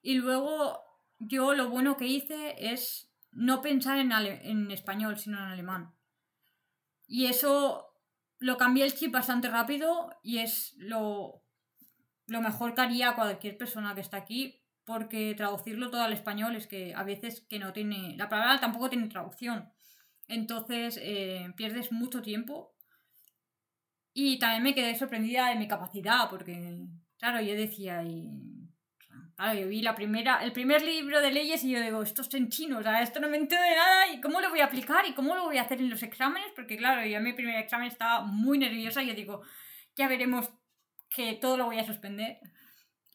[0.04, 0.84] Y luego
[1.18, 5.96] yo lo bueno que hice es no pensar en, en español, sino en alemán.
[7.08, 7.96] Y eso
[8.40, 11.42] lo cambié el chip bastante rápido y es lo,
[12.28, 16.68] lo mejor que haría cualquier persona que está aquí, porque traducirlo todo al español es
[16.68, 19.72] que a veces que no tiene, la palabra tampoco tiene traducción.
[20.28, 22.76] Entonces eh, pierdes mucho tiempo.
[24.14, 26.86] Y también me quedé sorprendida de mi capacidad, porque,
[27.18, 28.63] claro, yo decía, y
[29.36, 32.34] Claro, yo vi la primera, el primer libro de leyes y yo digo, esto es
[32.36, 35.14] en chino, esto no me entero de nada y cómo lo voy a aplicar y
[35.14, 37.88] cómo lo voy a hacer en los exámenes, porque claro, yo en mi primer examen
[37.88, 39.42] estaba muy nerviosa y yo digo,
[39.96, 40.50] ya veremos
[41.10, 42.40] que todo lo voy a suspender.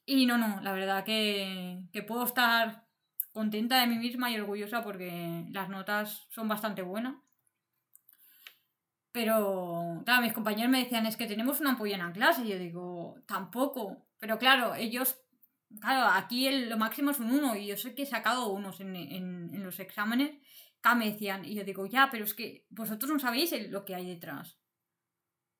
[0.07, 2.85] Y no, no, la verdad que, que puedo estar
[3.33, 7.16] contenta de mí misma y orgullosa porque las notas son bastante buenas.
[9.12, 12.42] Pero, claro, mis compañeros me decían, es que tenemos una ampolla en clase.
[12.44, 14.07] Y yo digo, tampoco.
[14.18, 15.20] Pero claro, ellos
[15.81, 18.96] Claro, aquí lo máximo es un 1 y yo sé que he sacado unos en,
[18.96, 20.37] en, los exámenes.
[20.78, 23.94] Acá me decían, y yo digo, ya, pero es que vosotros no sabéis lo que
[23.94, 24.59] hay detrás.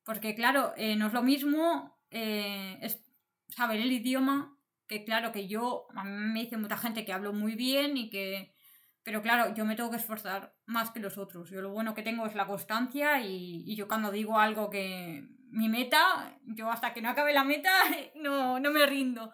[0.03, 3.03] Porque claro, eh, no es lo mismo eh, es
[3.49, 7.33] saber el idioma, que claro, que yo, a mí me dice mucha gente que hablo
[7.33, 8.55] muy bien y que...
[9.03, 11.49] Pero claro, yo me tengo que esforzar más que los otros.
[11.49, 15.27] Yo lo bueno que tengo es la constancia y, y yo cuando digo algo que
[15.51, 17.71] mi meta, yo hasta que no acabe la meta
[18.15, 19.31] no, no me rindo.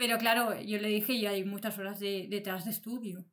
[0.00, 3.26] Pero claro, yo le dije, ya hay muchas horas de, detrás de estudio.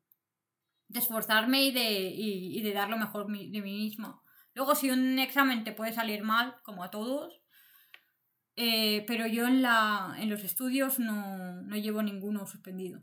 [0.89, 4.21] De esforzarme y de, y, de dar lo mejor de mí misma.
[4.53, 7.39] Luego, si un examen te puede salir mal, como a todos,
[8.57, 13.01] eh, pero yo en, la, en los estudios no, no llevo ninguno suspendido.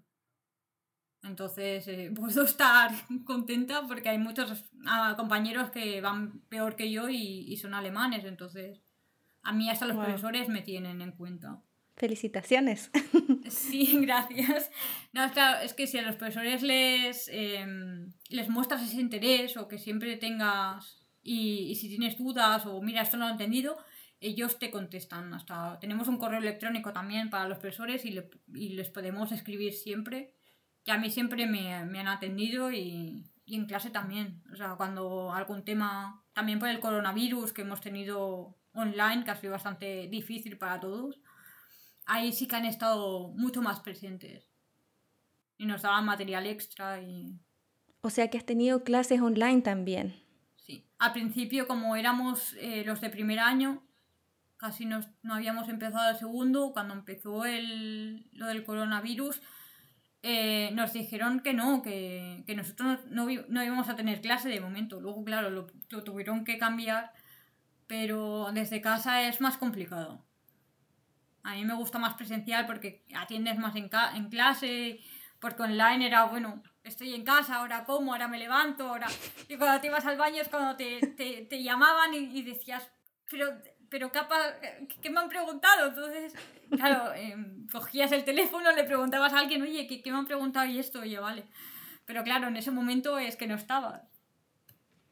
[1.23, 2.91] Entonces, eh, puedo estar
[3.25, 8.27] contenta porque hay muchos ah, compañeros que van peor que yo y, y, son alemanes.
[8.27, 8.83] Entonces,
[9.41, 11.63] a mí hasta los profesores me tienen en cuenta.
[11.97, 12.91] Felicitaciones.
[13.49, 14.71] Sí, gracias.
[15.13, 19.69] No, claro, es que si a los profesores les, em, les muestras ese interés o
[19.69, 23.77] que siempre tengas y, si tienes dudas o mira, esto no lo he entendido,
[24.19, 25.35] ellos te contestan.
[25.35, 28.19] Hasta tenemos un correo electrónico también para los profesores y,
[28.71, 30.33] les podemos escribir siempre.
[30.85, 34.43] Que a mí siempre me, me han atendido y, y, en clase también.
[34.53, 39.37] O sea, cuando algún tema, también por el coronavirus que hemos tenido online, que ha
[39.37, 41.21] sido bastante difícil para todos
[42.07, 44.51] ahí sí que han estado mucho más presentes.
[45.57, 47.39] Y nos daban material extra y...
[48.01, 50.15] O sea que has tenido clases online también.
[50.57, 50.87] Sí.
[50.99, 53.83] Al principio, como éramos eh, los de primer año,
[54.57, 59.41] casi no habíamos empezado el segundo, cuando empezó el, lo del coronavirus,
[60.27, 64.99] eh, nos dijeron que no, que, nosotros no, no, íbamos a tener clase de momento.
[64.99, 65.67] Luego, claro, lo
[66.03, 67.13] tuvieron que cambiar,
[67.87, 70.25] pero desde casa es más complicado.
[71.45, 75.01] A mí me gusta más presencial porque atiendes más en, en clase,
[75.39, 79.07] porque online era, bueno, estoy en casa, ahora como, ahora me levanto, ahora...
[79.47, 82.91] Y cuando te ibas al baño es cuando te, te, te llamaban y, decías,
[83.31, 83.53] pero,
[83.91, 85.89] pero ¿qué me han preguntado?
[85.89, 86.35] Entonces,
[86.71, 90.67] claro, em, cogías el teléfono, le preguntabas a alguien, oye, ¿qué, ¿qué, me han preguntado
[90.67, 91.01] y esto?
[91.01, 91.45] Oye, vale.
[92.07, 94.03] Pero claro, en ese momento es que no estabas.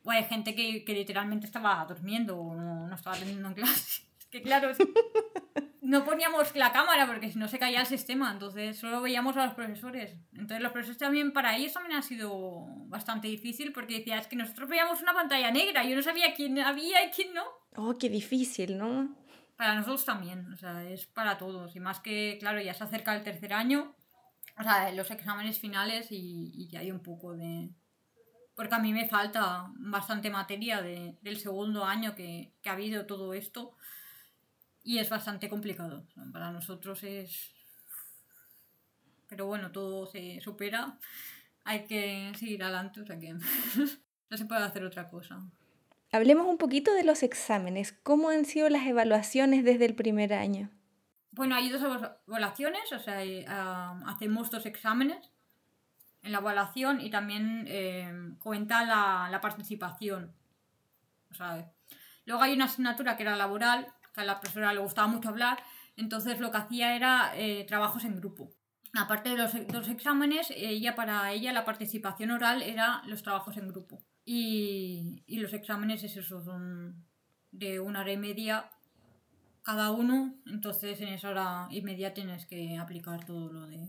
[0.03, 4.03] O hay gente que, que literalmente estaba durmiendo o no, no estaba teniendo en clase.
[4.18, 4.79] Es que claro, es
[5.83, 9.47] no poníamos la cámara porque si no se caía el sistema, entonces solo veíamos a
[9.47, 10.16] los profesores.
[10.33, 14.37] Entonces los profesores también, para ellos también ha sido bastante difícil porque decía, es que
[14.37, 17.42] nosotros veíamos una pantalla negra, yo no sabía quién había y quién no.
[17.75, 19.16] Oh, qué difícil, ¿no?
[19.57, 21.75] Para nosotros también, o sea, es para todos.
[21.75, 23.97] Y más que, claro, ya se acerca el tercer año,
[24.57, 27.71] o sea, los exámenes finales y, ya hay un poco de...
[28.55, 33.05] Porque a mí me falta bastante materia de, del segundo año que, que ha habido
[33.07, 33.75] todo esto
[34.83, 36.07] y es bastante complicado.
[36.33, 37.55] Para nosotros es...
[39.29, 40.99] Pero bueno, todo se supera.
[41.64, 43.33] Hay que seguir adelante, o sea que
[44.31, 45.40] no se puede hacer otra cosa.
[46.11, 47.92] Hablemos un poquito de los exámenes.
[48.03, 50.71] ¿Cómo han sido las evaluaciones desde el primer año?
[51.33, 55.31] bueno, hay dos evaluaciones, o sea, hacemos dos exámenes
[56.23, 60.35] en la evaluación y también eh, cuenta la, participación.
[62.27, 65.62] luego hay una asignatura que era laboral, que a la profesora le gustaba mucho hablar,
[65.96, 68.55] entonces lo que hacía era eh, trabajos en grupo.
[68.94, 73.68] Aparte de los dos exámenes, ella para ella la participación oral era los trabajos en
[73.68, 74.05] grupo.
[74.25, 77.07] Y, y los exámenes es eso, son
[77.51, 78.70] de una hora y media
[79.62, 83.87] cada uno, entonces en esa hora y media tienes que aplicar todo lo de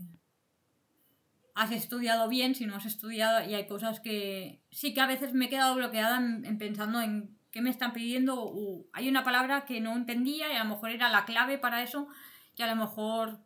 [1.54, 5.32] has estudiado bien, si no has estudiado, y hay cosas que sí que a veces
[5.32, 8.52] me he quedado bloqueada en, pensando en qué me están pidiendo,
[8.92, 12.08] hay una palabra que no entendía y a lo mejor era la clave para eso,
[12.56, 13.38] y a lo mejor...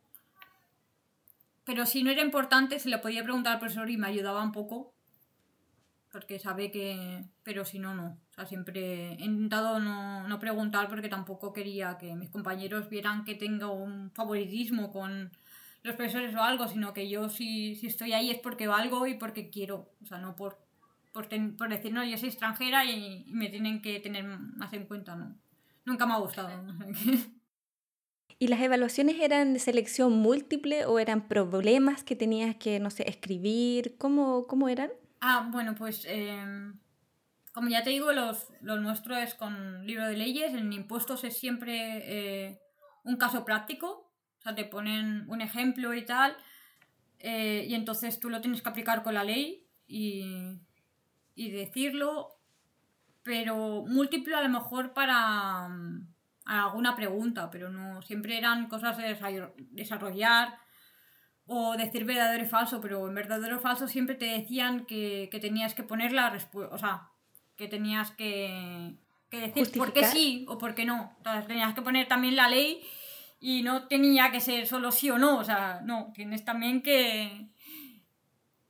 [1.66, 4.53] Pero si no era importante, se le podía preguntar al profesor y me ayudaba un
[4.53, 4.94] poco,
[6.11, 7.23] porque sabe que...
[7.42, 8.18] Pero si no, no.
[8.31, 13.27] O sea, siempre he intentado no, no preguntar porque tampoco quería que mis compañeros vieran
[13.27, 15.31] que tengo un favoritismo con
[15.83, 19.18] los profesores o algo, sino que yo si, si estoy ahí es porque valgo y
[19.18, 20.66] porque quiero, o sea, no por,
[21.18, 25.16] por, por decir, no, yo soy extranjera y, me tienen que tener más en cuenta,
[25.16, 25.35] no.
[25.85, 26.48] Nunca me ha gustado.
[28.38, 33.09] ¿Y las evaluaciones eran de selección múltiple o eran problemas que tenías que, no sé,
[33.09, 33.96] escribir?
[33.98, 34.90] ¿Cómo, cómo eran?
[35.20, 36.78] Ah, bueno, pues em,
[37.52, 41.37] como ya te digo, los, lo nuestro es con libro de leyes, en impuestos es
[41.37, 42.61] siempre eh,
[43.02, 46.37] un caso práctico, o sea, te ponen un ejemplo y tal,
[47.18, 50.61] eh, y entonces tú lo tienes que aplicar con la ley y,
[51.38, 52.37] y decirlo,
[53.22, 56.09] pero múltiplo a lo mejor para mm,
[56.46, 59.16] alguna pregunta, pero no, siempre eran cosas de
[59.70, 60.59] desarrollar
[61.46, 65.38] o decir verdadero y falso, pero en verdadero o falso siempre te decían que, que
[65.38, 67.09] tenías que poner la respuesta, o sea,
[67.57, 68.96] que tenías que,
[69.31, 71.14] que decir por qué sí o por qué no.
[71.18, 72.83] Entonces tenías que poner también la ley
[73.38, 77.46] y no tenía que ser solo sí o no, o sea, no, tienes también que,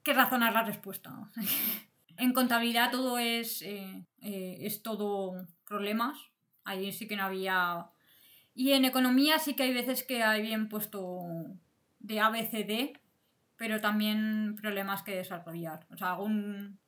[0.03, 1.31] que razonar la respuesta.
[2.19, 6.19] en contabilidad todo es, eh, eh, es todo problemas,
[6.65, 7.87] ahí sí que no había...
[8.55, 11.21] Y en economía sí que hay veces que hay bien puesto
[12.01, 12.99] de ABCD,
[13.57, 15.87] pero también problemas que desarrollar.
[15.91, 16.79] O sea, algún...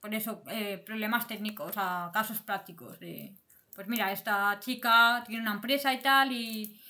[0.00, 3.34] Por eso, eh, problemas técnicos, o sea, casos prácticos de...
[3.74, 6.80] Pues mira, esta chica tiene una empresa y tal y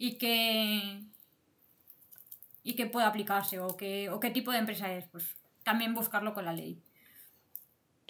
[0.00, 1.04] y que,
[2.62, 6.32] y que pueda aplicarse o, que, o qué tipo de empresa es, pues también buscarlo
[6.32, 6.82] con la ley.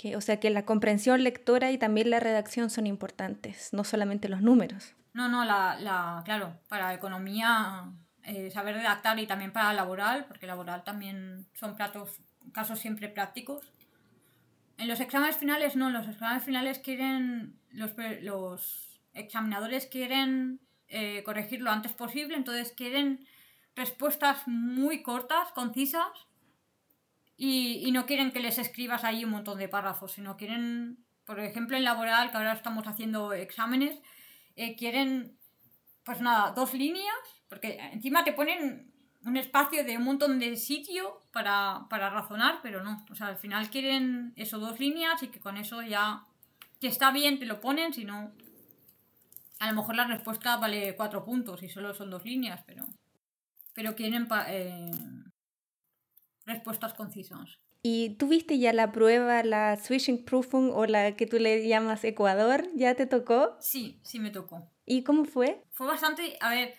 [0.00, 4.30] Que, o sea que la comprensión lectora y también la redacción son importantes, no solamente
[4.30, 4.94] los números.
[5.12, 10.46] No, no, la, la claro, para economía eh, saber redactar y también para laboral, porque
[10.46, 12.18] laboral también son platos,
[12.52, 13.72] casos siempre prácticos.
[14.78, 21.60] En los exámenes finales no, los exámenes finales quieren, los, los examinadores quieren eh, corregir
[21.60, 23.26] lo antes posible, entonces quieren
[23.76, 26.08] respuestas muy cortas, concisas,
[27.42, 31.74] y, no quieren que les escribas ahí un montón de párrafos, sino quieren, por ejemplo,
[31.74, 33.98] en laboral, que ahora estamos haciendo exámenes,
[34.57, 35.38] eh, quieren,
[36.05, 37.16] pues nada, dos líneas,
[37.48, 38.92] porque encima te ponen
[39.24, 43.38] un espacio de un montón de sitio para, para razonar, pero no, o sea, al
[43.38, 46.26] final quieren eso, dos líneas y que con eso ya,
[46.79, 48.33] que está bien, te lo ponen, si no,
[49.61, 52.85] a lo mejor la respuesta vale cuatro puntos y solo son dos líneas, pero,
[53.72, 54.90] pero quieren eh,
[56.50, 57.58] respuestas concisas.
[57.82, 62.68] ¿Y tuviste ya la prueba, la Switching Proofing o la que tú le llamas Ecuador?
[62.74, 63.56] ¿Ya te tocó?
[63.60, 64.70] Sí, sí me tocó.
[64.84, 65.64] ¿Y cómo fue?
[65.70, 66.74] Fue bastante, a ver,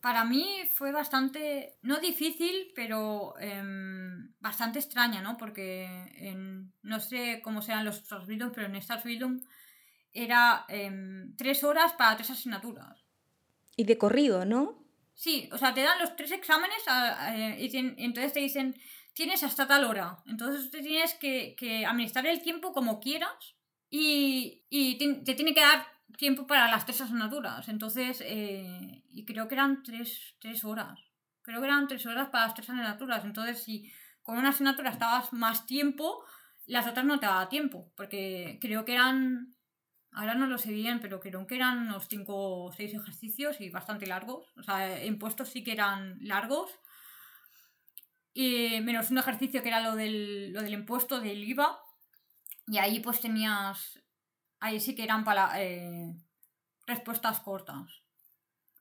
[0.00, 5.36] para mí fue bastante, no difícil, pero em, bastante extraña, ¿no?
[5.36, 9.02] Porque en, no sé cómo sean los otros pero en esta
[10.12, 13.04] era em, tres horas para tres asignaturas.
[13.76, 14.86] Y de corrido, ¿no?
[15.16, 16.78] Sí, o sea, te dan los tres exámenes
[17.32, 18.76] eh, y, entonces te dicen,
[19.16, 20.18] tienes hasta tal hora.
[20.26, 23.56] Entonces te tienes que, administrar el tiempo como quieras
[23.88, 24.62] y,
[25.24, 25.86] te, tiene que dar
[26.18, 27.66] tiempo para las tres asignaturas.
[27.68, 31.00] Entonces, eh, y creo que eran tres, tres horas.
[31.40, 33.24] Creo que eran tres horas para las tres asignaturas.
[33.24, 33.90] Entonces, si
[34.22, 36.22] con una asignatura estabas más tiempo,
[36.66, 37.90] las otras no te daba tiempo.
[37.96, 39.56] Porque creo que eran
[40.12, 43.68] Ahora no lo sé bien, pero creo que eran unos 5 o 6 ejercicios y
[43.68, 44.46] bastante largos.
[44.56, 46.70] O sea, impuestos sí que eran largos.
[48.38, 51.82] Y menos un ejercicio que era lo del, lo del impuesto del IVA.
[52.66, 53.98] Y ahí pues tenías.
[54.60, 56.14] Ahí sí que eran para, eh,
[56.86, 58.02] respuestas cortas.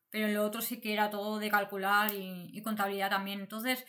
[0.09, 3.39] Pero en lo otro sí que era todo de calcular y, contabilidad también.
[3.39, 3.85] Entonces,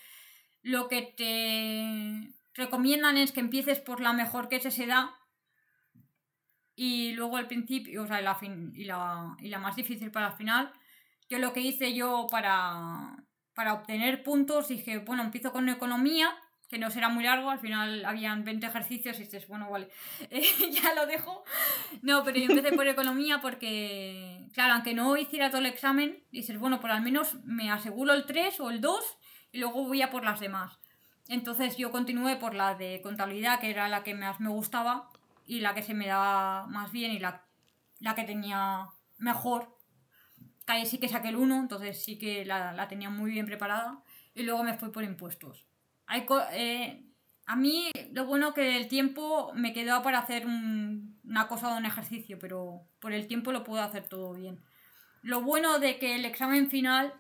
[0.62, 5.16] lo que te recomiendan es que empieces por la mejor que se da
[6.76, 10.28] y luego al principio, o sea, la fin, y, la, y la más difícil para
[10.28, 10.72] el final,
[11.28, 13.16] yo lo que hice yo para,
[13.56, 16.30] para obtener puntos, dije, bueno, empiezo con economía,
[16.68, 19.88] que no será muy largo, al final habían 20 ejercicios y dices, bueno, vale,
[20.30, 21.42] eh, ya lo dejo.
[22.02, 26.58] No, pero yo empecé por economía porque, claro, aunque no hiciera todo el examen, dices,
[26.60, 29.18] bueno, por al menos me aseguro el 3 o el 2
[29.52, 30.78] y luego voy a por las demás.
[31.28, 35.08] Entonces yo continué por la de contabilidad, que era la que más me gustaba
[35.46, 37.46] y la que se me daba más bien y la,
[38.00, 39.75] la que tenía mejor.
[40.66, 44.02] Ahí sí que saqué el 1, entonces sí que la, la tenía muy bien preparada.
[44.34, 45.66] Y luego me fui por impuestos
[46.52, 47.02] eh,
[47.46, 51.86] a mí lo bueno que el tiempo me quedó para hacer una cosa o un
[51.86, 54.60] ejercicio, pero por el tiempo lo puedo hacer todo bien.
[55.22, 57.14] Lo bueno de que el examen final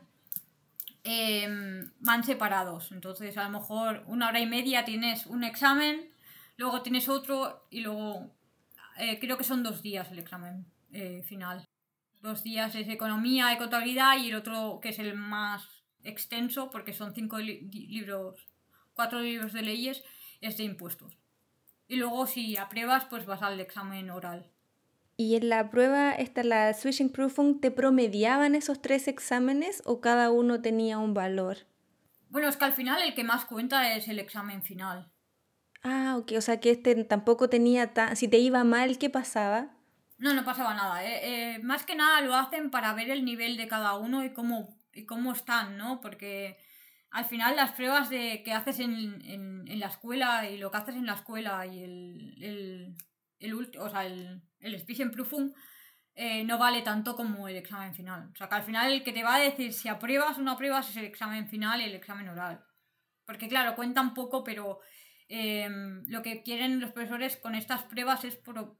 [1.04, 6.08] em, van separados, entonces a lo mejor una hora y media tienes un examen,
[6.56, 8.30] luego tienes otro y luego
[8.98, 11.64] eh, creo que son dos días el examen eh, final.
[12.20, 16.92] Dos días es economía y contabilidad y el otro que es el más extenso porque
[16.92, 18.48] son cinco libros
[18.96, 20.02] cuatro libros de leyes
[20.40, 21.16] es de impuestos.
[21.86, 24.50] Y luego si apruebas, pues vas al examen oral.
[25.16, 30.30] ¿Y en la prueba, esta, la Switching Proofing, te promediaban esos tres exámenes o cada
[30.30, 31.58] uno tenía un valor?
[32.28, 35.10] Bueno, es que al final el que más cuenta es el examen final.
[35.82, 38.16] Ah, ok, o sea que este tampoco tenía tan...
[38.16, 39.75] Si te iba mal, ¿qué pasaba?
[40.18, 41.04] No, no pasaba nada.
[41.04, 41.54] ¿eh?
[41.56, 44.78] Eh, más que nada lo hacen para ver el nivel de cada uno y cómo,
[44.92, 46.00] y cómo están, ¿no?
[46.00, 46.58] Porque
[47.10, 51.06] al final las pruebas de que haces en, la escuela y lo que haces en
[51.06, 52.96] la escuela y el, el,
[53.40, 54.86] el, o sea, el, el
[56.18, 58.30] eh, no vale tanto como el examen final.
[58.32, 60.52] O sea, que al final el que te va a decir si apruebas o no
[60.52, 62.64] apruebas es el examen final y el examen oral.
[63.26, 64.80] Porque claro, cuenta un poco, pero
[65.28, 68.78] lo que quieren los profesores con estas pruebas es por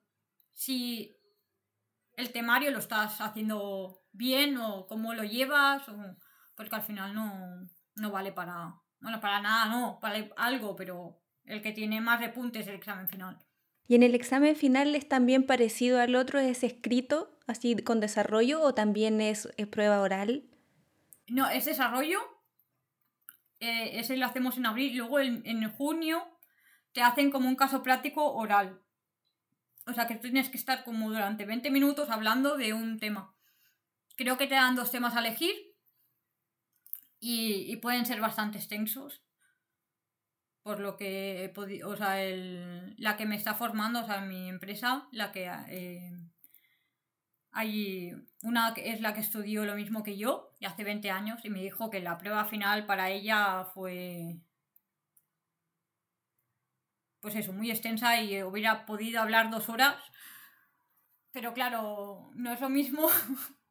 [0.53, 1.16] si
[2.16, 6.16] el temario lo estás haciendo bien o cómo lo llevas, o,
[6.54, 8.74] porque al final no, no vale para.
[9.00, 13.08] Bueno, para nada, no, vale algo, pero el que tiene más repunte es el examen
[13.08, 13.38] final.
[13.86, 16.40] ¿Y en el examen final es también parecido al otro?
[16.40, 20.44] ¿Es escrito, así con desarrollo, o también es, prueba oral?
[21.28, 22.18] No, es desarrollo.
[23.60, 24.96] Eh, ese lo hacemos en abril.
[24.96, 26.26] Luego en, en junio
[26.92, 28.80] te hacen como un caso práctico oral.
[29.87, 33.34] O sea que tienes que estar como durante 20 minutos hablando de un tema.
[34.16, 35.55] Creo que te dan dos temas a elegir
[37.20, 39.22] y, pueden ser bastante extensos.
[40.62, 42.16] Por lo que he podido, o sea,
[42.97, 46.11] la que me está formando, o sea, mi empresa, la que eh,
[47.53, 48.12] hay
[48.43, 51.51] una que es la que estudió lo mismo que yo, y hace 20 años, y
[51.51, 54.41] me dijo que la prueba final para ella fue
[57.27, 59.97] pues eso, muy extensa y hubiera podido hablar dos horas.
[61.33, 63.09] Pero claro, no es lo mismo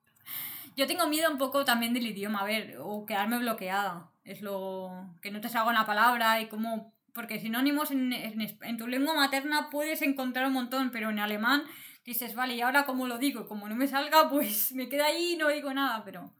[0.75, 4.11] Yo tengo miedo un poco también del idioma, a ver, o quedarme bloqueada.
[4.25, 6.93] Es lo que no te salga una palabra y cómo...
[7.13, 11.63] Porque sinónimos en, en, tu lengua materna puedes encontrar un montón, pero en alemán
[12.03, 13.47] dices, vale, ¿y ahora cómo lo digo?
[13.47, 16.35] Como no me salga, pues me queda ahí y no digo nada, pero...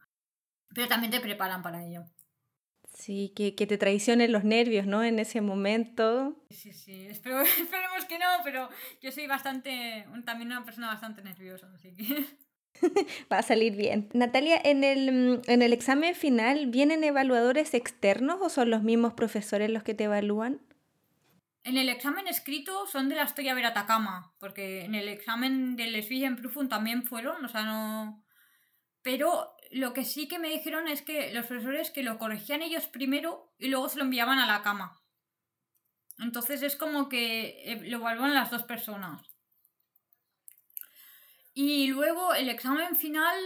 [0.68, 2.04] Pero también te preparan para ello.
[2.96, 5.04] Sí, que, que te traicionen los nervios, ¿no?
[5.04, 6.34] En ese momento.
[6.48, 8.70] Sí, sí, Espero, esperemos que no, pero
[9.02, 12.24] yo soy bastante, también una persona bastante nerviosa, así que...
[13.32, 14.08] Va a salir bien.
[14.14, 19.12] Natalia, ¿en el, mm, ¿en el examen final vienen evaluadores externos o son los mismos
[19.12, 20.62] profesores los que te evalúan?
[21.64, 25.94] En el examen escrito son de la historia ver Atacama, porque en el examen del
[25.96, 28.24] en Profund también fueron, o sea, no...
[29.02, 32.86] Pero lo que sí que me dijeron es que los profesores que lo corregían ellos
[32.86, 35.00] primero y luego se lo enviaban a la cama.
[36.18, 39.22] Entonces es como que eh, lo evalúan las dos personas.
[41.52, 43.36] Y luego el examen final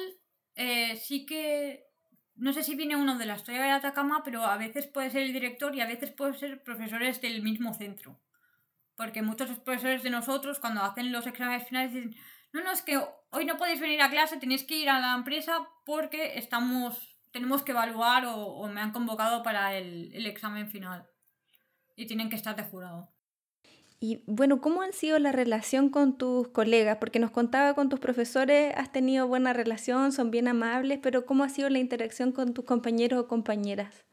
[0.55, 1.87] eh, sí que...
[2.35, 5.23] No sé si viene uno de la historia de Atacama, pero a veces puede ser
[5.23, 8.19] el director y a veces puede ser profesores del mismo centro.
[8.97, 12.17] Porque muchos profesores de nosotros cuando hacen los exámenes finales dicen,
[12.53, 15.15] no, no, es que hoy no podéis venir a clase, tenéis que ir a la
[15.15, 21.07] empresa porque estamos, tenemos que evaluar o, me han convocado para el, el examen final.
[21.97, 23.13] Y tienen que estar de jurado.
[24.03, 26.97] Y bueno, ¿cómo han sido la relación con tus colegas?
[26.99, 31.45] Porque nos contaba con tus profesores, has tenido buena relación, son bien amables, pero ¿cómo
[31.45, 34.07] ha sido la interacción con tus compañeros o compañeras?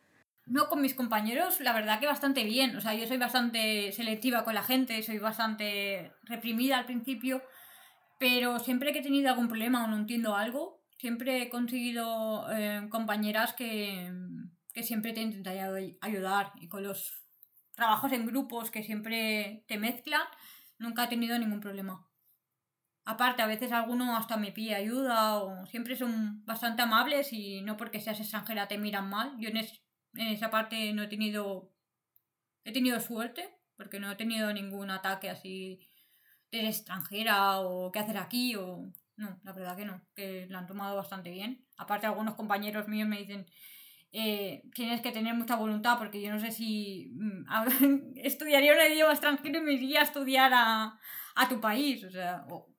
[0.46, 2.76] No, con mis compañeros, la verdad que bastante bien.
[2.76, 7.42] O sea, yo soy bastante selectiva con la gente, soy bastante reprimida al principio,
[8.18, 12.88] pero siempre que he tenido algún problema o no entiendo algo, siempre he conseguido eh,
[12.90, 14.12] compañeras que,
[14.74, 17.24] que siempre te intentan ayudar y con los
[17.76, 20.24] trabajos en grupos que siempre te mezclan,
[20.80, 22.08] nunca he tenido ningún problema.
[23.06, 27.78] Aparte, a veces alguno hasta me pide ayuda o siempre son bastante amables y no
[27.78, 29.38] porque seas extranjera te miran mal.
[29.40, 31.72] Yo en, en esa parte no he tenido...
[32.66, 35.87] He tenido suerte porque no he tenido ningún ataque así
[36.52, 38.92] de extranjera o qué hacer aquí o...
[39.18, 41.66] No, la verdad que no, que lo han tomado bastante bien.
[41.76, 43.48] Aparte, algunos compañeros míos me dicen,
[44.12, 47.46] eh, tienes que tener mucha voluntad porque yo no sé si mm,
[48.16, 51.00] estudiaría un idioma extranjero y me iría a estudiar a,
[51.36, 52.70] a tu país, o sea, o,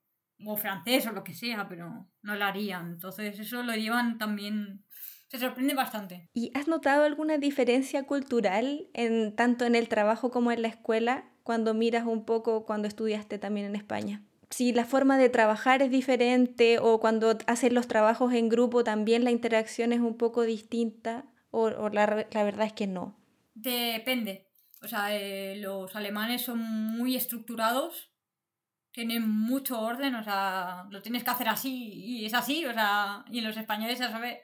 [0.45, 2.93] o, francés o lo que sea, pero no lo harían.
[2.93, 4.85] Entonces eso lo llevan también,
[5.29, 6.29] se sorprende bastante.
[6.33, 11.31] ¿Y has notado alguna diferencia cultural en, tanto en el trabajo como en la escuela
[11.49, 14.21] cuando miras un poco cuando estudiaste también en España?
[14.51, 19.25] si la forma de trabajar es diferente o cuando haces los trabajos en grupo también
[19.25, 23.17] la interacción es un poco distinta o, la, verdad es que no.
[23.55, 24.47] Depende.
[24.83, 28.11] O sea, eh, los alemanes son muy estructurados,
[28.93, 33.25] tienen mucho orden, o sea, lo tienes que hacer así y es así, o sea,
[33.31, 34.39] y los españoles ya sabes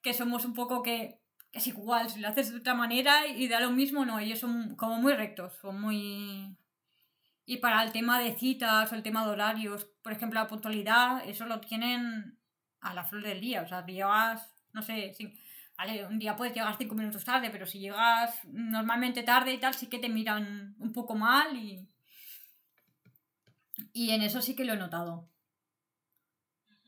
[0.00, 1.20] que somos un poco que
[1.56, 4.76] es igual, si lo haces de otra manera y da lo mismo, no, ellos son
[4.76, 6.56] como muy rectos, son muy
[7.46, 11.22] y para el tema de citas o el tema de horarios, por ejemplo, la puntualidad,
[11.28, 12.36] eso lo tienen
[12.80, 13.62] a la flor del día.
[13.62, 15.14] O sea, llegas, no sé,
[16.08, 19.86] un día puedes llegar cinco minutos tarde, pero si llegas normalmente tarde y tal, sí
[19.86, 21.88] que te miran un poco mal y.
[23.92, 25.28] Y en eso sí que lo he notado.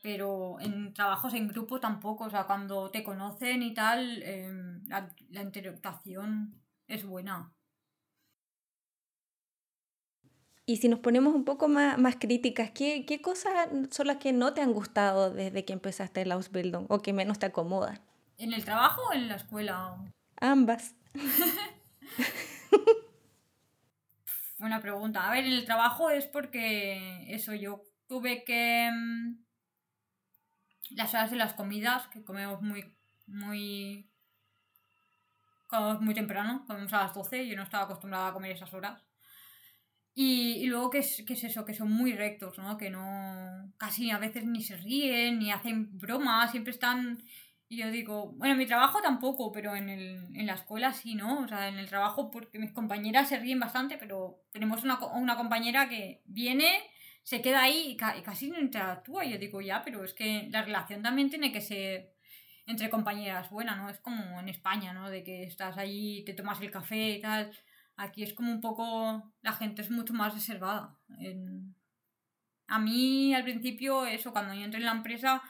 [0.01, 5.09] Pero en trabajos en grupo tampoco, o sea, cuando te conocen y tal, em, la,
[5.29, 6.55] la interactuación
[6.87, 7.51] es buena.
[10.65, 13.51] Y si nos ponemos un poco más, más críticas, ¿qué, ¿qué, cosas
[13.89, 17.39] son las que no te han gustado desde que empezaste el Ausbildung o que menos
[17.39, 17.99] te acomodan?
[18.37, 19.97] ¿En el trabajo o en la escuela?
[20.39, 20.93] Ambas.
[24.59, 25.27] Buena pregunta.
[25.27, 28.91] A ver, en el trabajo es porque eso, yo tuve que...
[30.91, 32.83] Las horas de las comidas, que comemos muy,
[33.27, 34.09] muy...
[36.01, 39.03] muy temprano, comemos a las 12, yo no estaba acostumbrada a comer esas horas.
[40.21, 41.63] Y, luego, ¿qué es, es, eso?
[41.63, 42.77] Que son muy rectos, ¿no?
[42.77, 43.71] Que no.
[43.77, 47.23] casi a veces ni se ríen, ni hacen bromas, siempre están.
[47.69, 51.15] Y yo digo, bueno, en mi trabajo tampoco, pero en, el, en la escuela sí,
[51.15, 51.39] ¿no?
[51.43, 55.37] O sea, en el trabajo, porque mis compañeras se ríen bastante, pero tenemos una, una
[55.37, 56.81] compañera que viene,
[57.23, 59.25] se queda ahí y, casi no interactúa.
[59.25, 62.13] Yo digo, ya, pero es que la relación también tiene que ser
[62.65, 63.89] entre compañeras buena, ¿no?
[63.89, 65.09] Es como en España, ¿no?
[65.09, 67.51] De que estás ahí, te tomas el café y tal
[67.99, 70.97] Aquí es como un poco, la gente es mucho más reservada.
[72.67, 75.41] A mí al principio, eso, cuando yo entré en la empresa,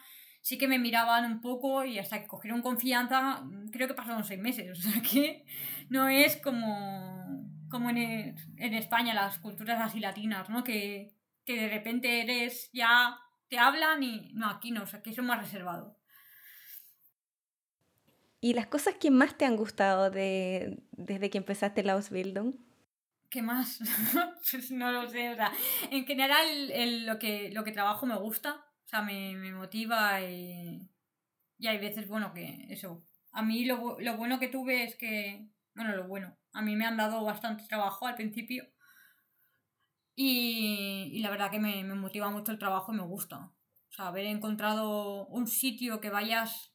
[0.42, 4.40] sí que me miraban un poco y hasta que cogieron confianza, creo que pasaron seis
[4.40, 4.72] meses.
[4.72, 5.46] O sea que
[5.90, 10.64] no es como, como en, en España, las culturas así latinas, ¿no?
[10.64, 11.14] Que,
[11.50, 15.26] que de repente eres, ya te hablan y no, aquí no, o sea, aquí son
[15.26, 15.98] más reservados.
[18.40, 22.54] ¿Y las cosas que más te han gustado de, desde que empezaste la Ausbildung?
[23.32, 23.80] ¿Qué más?
[24.52, 25.32] pues no lo sé.
[25.32, 25.52] O sea,
[25.90, 28.64] en general el, lo, que, lo que trabajo me gusta.
[28.86, 30.88] O sea, me, me motiva y,
[31.58, 33.04] y, hay veces, bueno, que eso.
[33.32, 36.86] A mí lo, lo bueno que tuve es que, bueno, lo bueno, a mí me
[36.86, 38.68] han dado bastante trabajo al principio.
[40.22, 43.54] Y, la verdad que me, me motiva mucho el trabajo y me gusta.
[43.90, 46.74] O sea, haber encontrado un sitio que vayas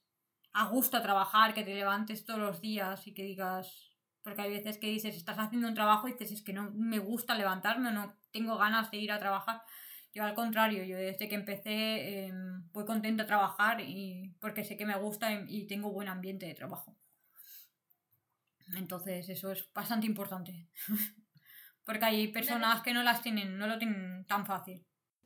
[0.55, 4.51] a gusto a trabajar, que te levantes todos los días y que digas, porque hay
[4.51, 7.93] veces que dices, estás haciendo un trabajo y dices, es que no me gusta levantarme,
[7.93, 9.61] no tengo ganas de ir a trabajar.
[10.15, 14.79] Yo al contrario, yo desde que empecé em, voy contenta a trabajar y porque sé
[14.79, 16.97] que me gusta y, tengo buen ambiente de trabajo.
[18.75, 20.71] Entonces eso es bastante importante.
[21.85, 24.85] porque hay personas que no las tienen, no lo tienen tan fácil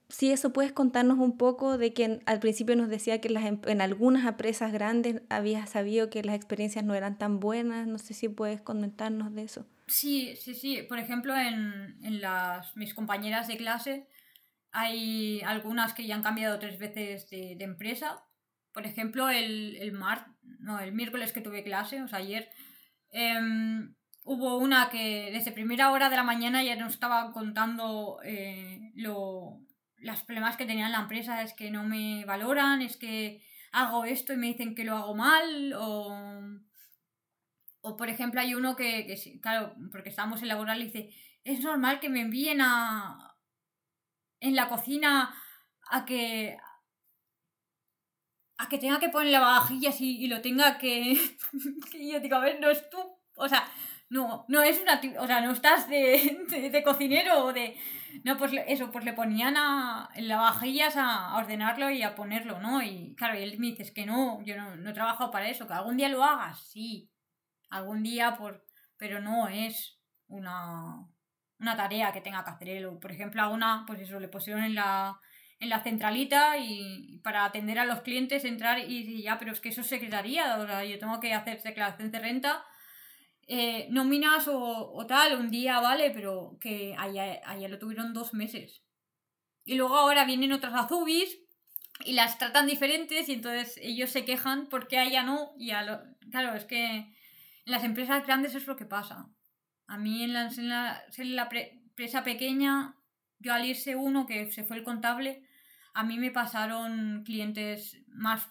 [0.09, 3.61] si eso puedes contarnos un poco de que al principio nos decía que las, em,
[3.67, 7.87] en algunas empresas grandes habías sabido que las experiencias no eran tan buenas.
[7.87, 9.67] No sé si puedes comentarnos de eso.
[9.87, 10.83] Sí, sí, sí.
[10.89, 14.09] Por ejemplo, en, en las, mis compañeras de clase
[14.71, 18.23] hay algunas que ya han cambiado tres veces de, de empresa.
[18.73, 22.49] Por ejemplo, el, el, mar, no, el miércoles que tuve clase, o sea, ayer,
[23.11, 23.95] em,
[24.29, 29.63] hubo una que desde primera hora de la mañana ya nos estaba contando eh, lo,
[29.97, 34.05] los problemas que tenía en la empresa es que no me valoran, es que hago
[34.05, 36.15] esto y me dicen que lo hago mal, o,
[37.81, 41.15] o por ejemplo hay uno que, que claro, porque estábamos en laboral y dice,
[41.45, 43.35] es normal que me envíen a
[44.41, 45.35] en la cocina
[45.91, 46.59] a que
[48.59, 51.19] a que tenga que poner lavavajillas y, y lo tenga que
[51.95, 52.99] y yo digo, a ver, no es tú,
[53.35, 53.67] o sea,
[54.11, 57.77] no, no es una, o sea, no estás de, de, cocinero o de,
[58.25, 62.83] no, pues eso, pues le ponían a, en lavavajillas a, ordenarlo y a ponerlo, ¿no?
[62.83, 65.67] Y claro, y él me dice, que no, yo no, no he trabajado para eso,
[65.67, 67.11] que algún día lo hagas, sí,
[67.71, 68.65] algún día, por,
[68.97, 71.07] pero no es una,
[71.59, 72.99] una tarea que tenga que hacer él.
[73.01, 75.19] Por ejemplo, a una, pues eso, le pusieron en la,
[75.61, 79.71] en la centralita y para atender a los clientes, entrar y, ya, pero es que
[79.71, 82.65] eso es secretaría, o sea, yo tengo que hacer declaración de renta,
[83.49, 88.35] eh, nóminas o, o, tal, un día vale, pero que allá, allá lo tuvieron dos
[88.35, 88.83] meses.
[89.65, 91.39] Y luego ahora vienen otras azubis
[92.05, 95.55] y las tratan diferentes y entonces ellos se quejan porque allá no.
[95.59, 97.15] Y a lo, claro, es que en
[97.65, 99.29] las empresas grandes es lo que pasa.
[99.87, 102.97] A mí en la, en la, en la empresa pequeña,
[103.39, 105.43] yo al irse uno, que se fue el contable,
[105.95, 108.47] a mí me pasaron clientes más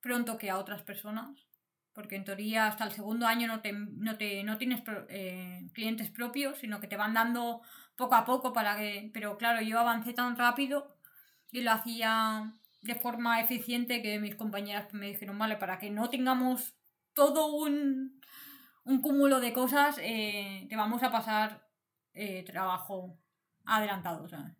[0.00, 1.46] pronto que a otras personas,
[1.92, 6.10] porque en teoría hasta el segundo año no, te, no, te, no tienes eh, clientes
[6.10, 7.62] propios, sino que te van dando
[7.96, 9.10] poco a poco para que...
[9.12, 10.96] Pero claro, yo avancé tan rápido
[11.50, 16.08] y lo hacía de forma eficiente que mis compañeras me dijeron, vale, para que no
[16.08, 16.74] tengamos
[17.14, 18.20] todo un,
[18.84, 21.68] un cúmulo de cosas, eh, te vamos a pasar
[22.14, 23.18] eh, trabajo
[23.64, 24.28] adelantado.
[24.28, 24.56] ¿sabes?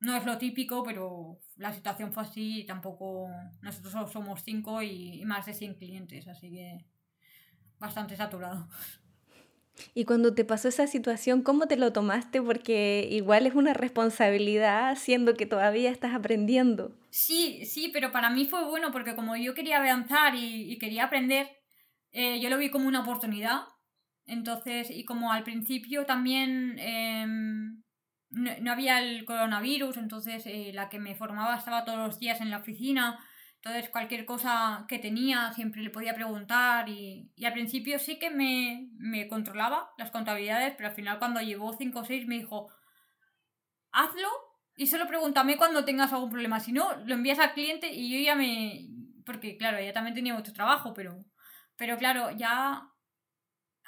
[0.00, 3.28] no es lo típico, pero la situación fue así y tampoco
[3.60, 6.86] nosotros solo somos cinco y, más de 100 clientes, así que
[7.78, 8.66] bastante saturado.
[9.94, 12.40] Y cuando te pasó esa situación, ¿cómo te lo tomaste?
[12.40, 16.96] Porque igual es una responsabilidad, siendo que todavía estás aprendiendo.
[17.10, 21.48] Sí, sí, pero para mí fue bueno porque como yo quería avanzar y, quería aprender,
[22.10, 23.60] eh, yo lo vi como una oportunidad.
[24.24, 27.82] Entonces, y como al principio también em,
[28.30, 32.50] no, había el coronavirus, entonces eh, la que me formaba estaba todos los días en
[32.50, 33.18] la oficina,
[33.56, 38.30] entonces cualquier cosa que tenía siempre le podía preguntar y, y al principio sí que
[38.30, 42.72] me, me, controlaba las contabilidades, pero al final cuando llevó 5 o 6 me dijo,
[43.92, 44.28] hazlo
[44.76, 48.24] y solo pregúntame cuando tengas algún problema, si no, lo envías al cliente y yo
[48.24, 48.88] ya me...
[49.26, 51.18] porque claro, ella también tenía mucho trabajo, pero,
[51.76, 52.88] pero claro, ya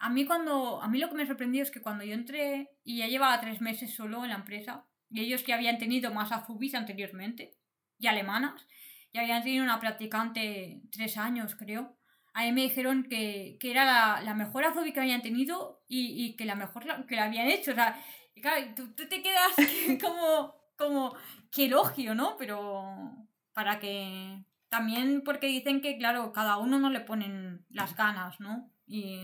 [0.02, 0.82] a mí cuando.
[0.82, 3.60] A mí lo que me sorprendió es que cuando yo entré y ya llevaba tres
[3.60, 7.56] meses solo en la empresa, y ellos que habían tenido más azubis anteriormente,
[7.98, 8.66] y alemanas,
[9.12, 11.96] y habían tenido una practicante tres años, creo.
[12.34, 16.56] A mí me dijeron que, era la, mejor azubi que habían tenido y, que la
[16.56, 17.70] mejor que la habían hecho.
[17.70, 17.96] O sea,
[18.34, 19.54] y claro, tú, te quedas
[20.02, 21.14] como, como,
[21.52, 22.36] qué elogio, ¿no?
[22.38, 28.40] Pero para que también porque dicen que, claro, cada uno no le ponen las ganas,
[28.40, 28.68] ¿no?
[28.84, 29.22] Y,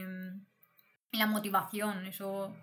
[1.13, 2.55] la motivación, eso.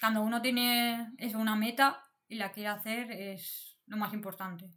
[0.00, 4.70] Cuando uno tiene eso, una meta y la quiere hacer es lo más importante.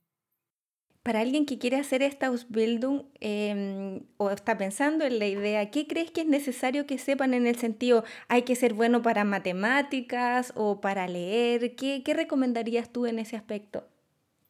[1.04, 5.88] Para alguien que quiere hacer esta Ausbildung em, o está pensando en la idea, ¿qué
[5.88, 10.54] crees que es necesario que sepan en el sentido, hay que ser bueno para matemáticas
[10.56, 11.76] o para leer?
[11.76, 13.88] ¿Qué, qué recomendarías tú en ese aspecto?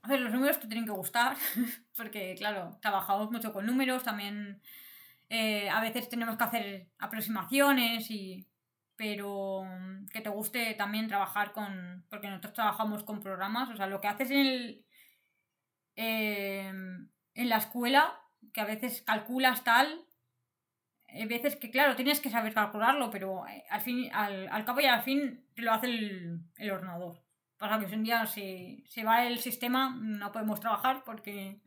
[0.02, 1.38] A ver, los números te tienen que gustar,
[1.96, 4.62] porque claro, trabajamos mucho con números, también
[5.34, 8.46] eh, a veces tenemos que hacer aproximaciones y
[8.98, 9.64] pero
[10.12, 14.10] que te guste también trabajar con porque nosotros trabajamos con programas o sea lo que
[14.10, 14.86] haces en el
[15.96, 18.20] em, en la escuela
[18.52, 20.06] que a veces calculas tal
[21.08, 24.86] hay veces que claro tienes que saber calcularlo pero eh, al fin al, cabo y
[24.86, 27.24] al fin te lo hace el, el ordenador.
[27.58, 31.62] Para que si un día se, se va el sistema no podemos trabajar porque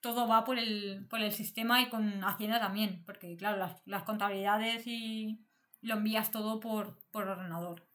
[0.00, 4.04] todo va por el, por el sistema y con Hacienda también, porque claro, las, las
[4.04, 5.46] contabilidades y
[5.80, 7.86] lo envías todo por, por ordenador.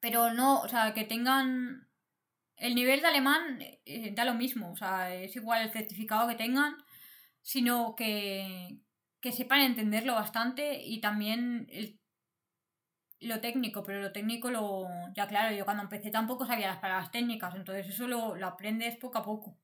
[0.00, 1.88] Pero no, o sea, que tengan
[2.56, 6.36] el nivel de alemán eh, da lo mismo, o sea, es igual el certificado que
[6.36, 6.76] tengan,
[7.42, 8.80] sino que,
[9.20, 12.00] que sepan entenderlo bastante y también el,
[13.20, 14.86] lo técnico, pero lo técnico lo...
[15.14, 18.96] Ya claro, yo cuando empecé tampoco sabía las palabras técnicas, entonces eso lo, lo aprendes
[18.96, 19.58] poco a poco.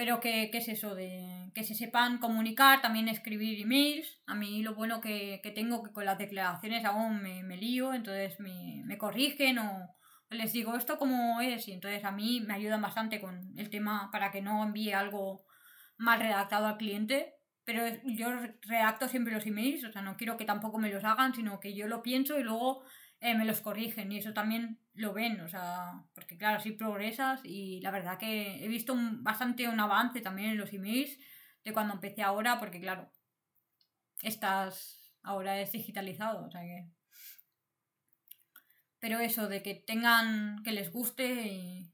[0.00, 0.94] Pero ¿qué, es eso?
[0.94, 4.18] De que se sepan comunicar, también escribir emails.
[4.26, 8.40] A mí lo bueno que, tengo que con las declaraciones aún me, me lío, entonces
[8.40, 9.94] me, me corrigen o
[10.30, 14.08] les digo esto como es y entonces a mí me ayudan bastante con el tema
[14.10, 15.44] para que no envíe algo
[15.98, 17.34] mal redactado al cliente.
[17.64, 18.30] Pero yo
[18.62, 21.74] redacto siempre los emails, o sea, no quiero que tampoco me los hagan, sino que
[21.74, 22.84] yo lo pienso y luego
[23.20, 27.40] eh, me los corrigen y eso también lo ven, o sea, porque claro, así progresas
[27.44, 31.18] y la verdad que he visto bastante un avance también en los emails
[31.64, 33.10] de cuando empecé ahora, porque claro,
[34.22, 36.86] estas ahora es digitalizado, o sea que...
[38.98, 41.92] Pero eso, de que tengan, que les guste y,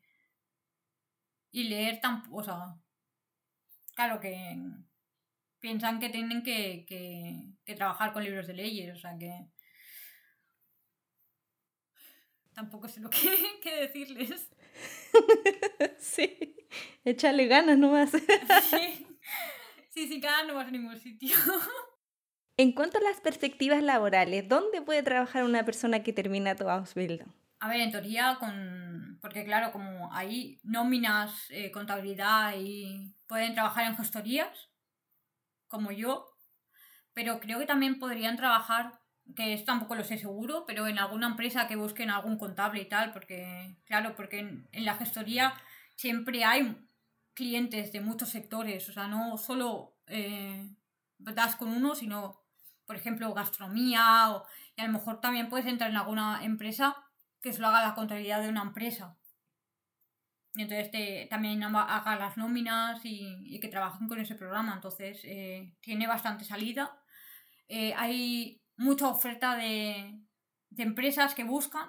[1.52, 2.24] y leer tan...
[2.32, 2.76] O sea,
[3.94, 4.58] claro que
[5.60, 9.48] piensan que tienen que, que, trabajar con libros de leyes, o sea que
[12.56, 13.18] tampoco sé lo que,
[13.62, 14.48] que decirles.
[15.98, 16.56] sí,
[17.04, 18.10] échale ganas nomás.
[18.10, 19.06] sí,
[19.90, 21.36] sí, sí, cada no vas a ningún sitio.
[22.56, 27.28] En cuanto a las perspectivas laborales, ¿dónde puede trabajar una persona que termina tu Ausbildung?
[27.60, 29.18] A ver, en teoría, con...
[29.20, 34.70] porque claro, como hay nóminas, eh, contabilidad y pueden trabajar en gestorías,
[35.68, 36.26] como yo,
[37.12, 38.98] pero creo que también podrían trabajar,
[39.34, 42.88] que esto tampoco lo sé seguro, pero en alguna empresa que busquen algún contable y
[42.88, 45.54] tal, porque, claro, porque en, la gestoría
[45.96, 46.76] siempre hay
[47.34, 50.68] clientes de muchos sectores, o sea, no solo eh,
[51.18, 52.44] das con uno, sino,
[52.86, 54.46] por ejemplo, gastronomía, o,
[54.76, 56.96] y a lo mejor también puedes entrar en alguna empresa
[57.40, 59.16] que solo haga la contabilidad de una empresa.
[60.54, 64.72] Y entonces te, también haga las nóminas y, que trabajen con ese programa.
[64.74, 66.98] Entonces eh, tiene bastante salida.
[67.68, 70.20] Eh, hay mucha oferta de,
[70.76, 71.88] empresas que buscan,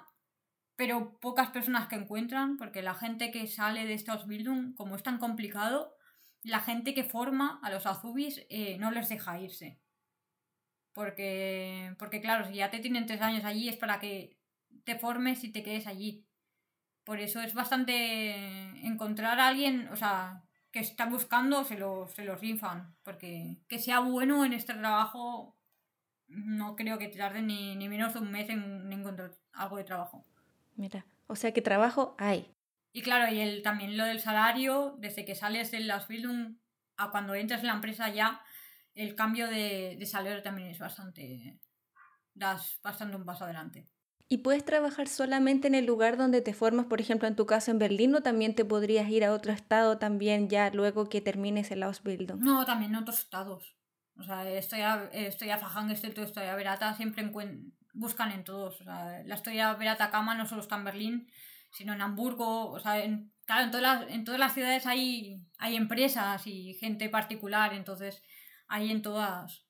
[0.76, 5.02] pero pocas personas que encuentran, porque la gente que sale de estos Ausbildung, como es
[5.02, 5.94] tan complicado,
[6.42, 9.80] la gente que forma a los azubis eh, no les deja irse.
[10.92, 14.38] Porque, porque claro, si ya te tienen tres años allí es para que
[14.84, 16.26] te formes y te quedes allí.
[17.04, 18.34] Por eso es bastante
[18.86, 22.96] encontrar a alguien, o sea, que está buscando, se lo, se rifan.
[23.02, 25.57] Porque que sea bueno en este trabajo,
[26.28, 30.24] no creo que tarde ni, ni menos de un mes en, encontrar algo de trabajo.
[30.76, 32.54] Mira, o sea que trabajo hay.
[32.92, 36.56] Y claro, y el, también lo del salario, desde que sales del Ausbildung
[36.96, 38.40] a cuando entras en la empresa ya,
[38.94, 41.58] el cambio de, de salario también es bastante,
[42.34, 43.88] das bastante un paso adelante.
[44.30, 47.70] ¿Y puedes trabajar solamente en el lugar donde te formas, por ejemplo, en tu caso
[47.70, 51.70] en Berlín, o también te podrías ir a otro estado también ya luego que termines
[51.70, 52.40] el Ausbildung?
[52.42, 53.77] No, también en otros estados.
[54.18, 55.56] O sea, estoy a, estoy a
[55.90, 57.30] estoy a Verata, siempre
[57.92, 58.80] buscan en todos.
[58.80, 61.30] O sea, la historia Verata Cama no solo está en Berlín,
[61.70, 62.70] sino en Hamburgo.
[62.70, 66.74] O sea, en, claro, en todas las, en todas las ciudades hay, hay empresas y
[66.74, 68.22] gente particular, entonces
[68.66, 69.64] hay en todas,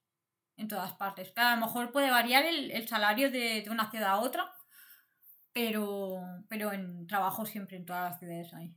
[0.57, 1.31] en todas partes.
[1.33, 4.51] Claro, a lo mejor puede variar el, salario de, una ciudad a otra,
[5.53, 8.75] pero, pero en trabajo siempre en todas las ciudades hay.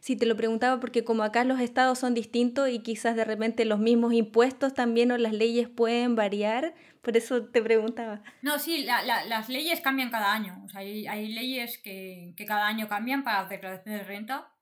[0.00, 3.64] Sí, te lo preguntaba porque como acá los estados son distintos y quizás de repente
[3.64, 8.22] los mismos impuestos también o las leyes pueden variar, por eso te preguntaba.
[8.42, 10.62] No, sí, las leyes cambian cada año.
[10.64, 14.52] O sea, hay, hay leyes que, que, cada año cambian para declaración de renta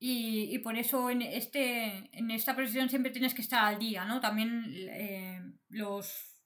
[0.00, 4.04] y, y, por eso en, este, en esta profesión siempre tienes que estar al día,
[4.04, 4.20] ¿no?
[4.20, 6.40] También eh, los,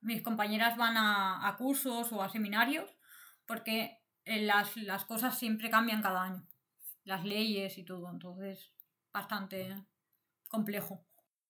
[0.00, 2.90] mis compañeras van a, a, cursos o a seminarios
[3.46, 6.46] porque eh, las, las cosas siempre cambian cada año,
[7.04, 8.72] las leyes y todo, entonces
[9.12, 9.74] bastante
[10.48, 11.04] complejo.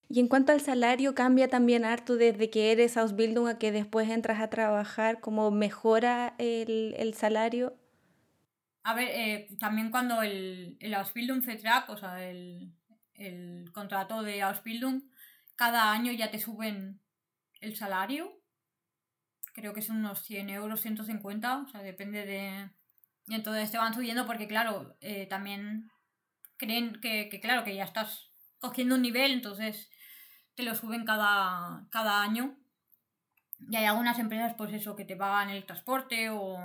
[0.09, 4.11] Y en cuanto al salario, cambia también harto desde que eres Ausbildung a que después
[4.11, 7.77] entras a trabajar, ¿cómo mejora el, el salario?
[8.83, 12.73] A ver, eh, también cuando el, el Ausbildung Vertrag, o sea, el,
[13.15, 15.03] el contrato de Ausbildung,
[15.55, 17.01] cada año ya te suben
[17.61, 18.41] el salario.
[19.55, 22.71] Creo que son unos 100 euros, 150, o sea, depende de...
[23.27, 25.91] Y entonces te van subiendo porque, claro, eh, también
[26.57, 29.91] creen que, que, claro, que ya estás cogiendo un nivel, entonces
[30.55, 32.57] te lo suben cada, cada año.
[33.69, 36.59] Y hay algunas empresas, pues eso, que te pagan el transporte o,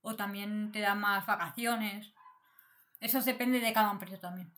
[0.00, 2.12] o también te dan más vacaciones.
[3.00, 4.52] Eso depende de cada empresa también.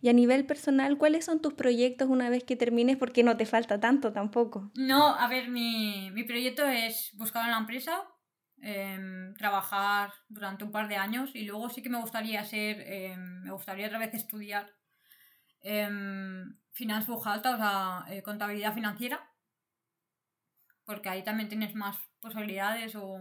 [0.00, 2.96] Y a nivel personal, ¿cuáles son tus proyectos una vez que termines?
[2.96, 4.70] Porque no te falta tanto tampoco.
[4.76, 8.04] No, a ver, mi, proyecto es buscar una empresa,
[8.62, 13.42] em, trabajar durante un par de años y luego sí que me gustaría ser, em,
[13.42, 14.72] me gustaría otra vez estudiar
[15.62, 15.88] eh,
[16.72, 19.28] Finance o sea, eh, contabilidad financiera,
[20.84, 23.18] porque ahí también tienes más posibilidades o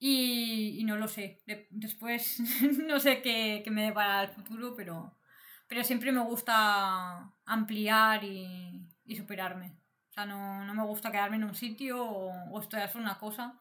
[0.00, 1.42] y, no lo sé.
[1.70, 2.38] después
[2.86, 5.18] no sé qué, qué me depara el futuro, pero,
[5.66, 9.76] pero siempre me gusta ampliar y, y superarme.
[10.18, 13.54] Sea, no, no, me gusta quedarme en un sitio o, o estudiar una cosa,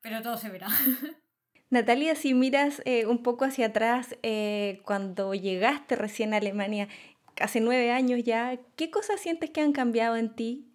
[0.00, 0.68] pero todo se verá.
[1.68, 6.88] Natalia, si miras eh, un poco hacia atrás, eh, cuando llegaste recién a Alemania,
[7.38, 10.72] hace nueve años ya, ¿qué cosas sientes que han cambiado en ti?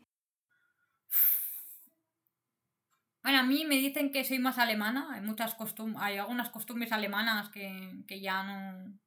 [3.23, 6.91] Bueno, a mí me dicen que soy más alemana, hay muchas costumbres, hay algunas costumbres
[6.91, 8.99] alemanas que, que ya no...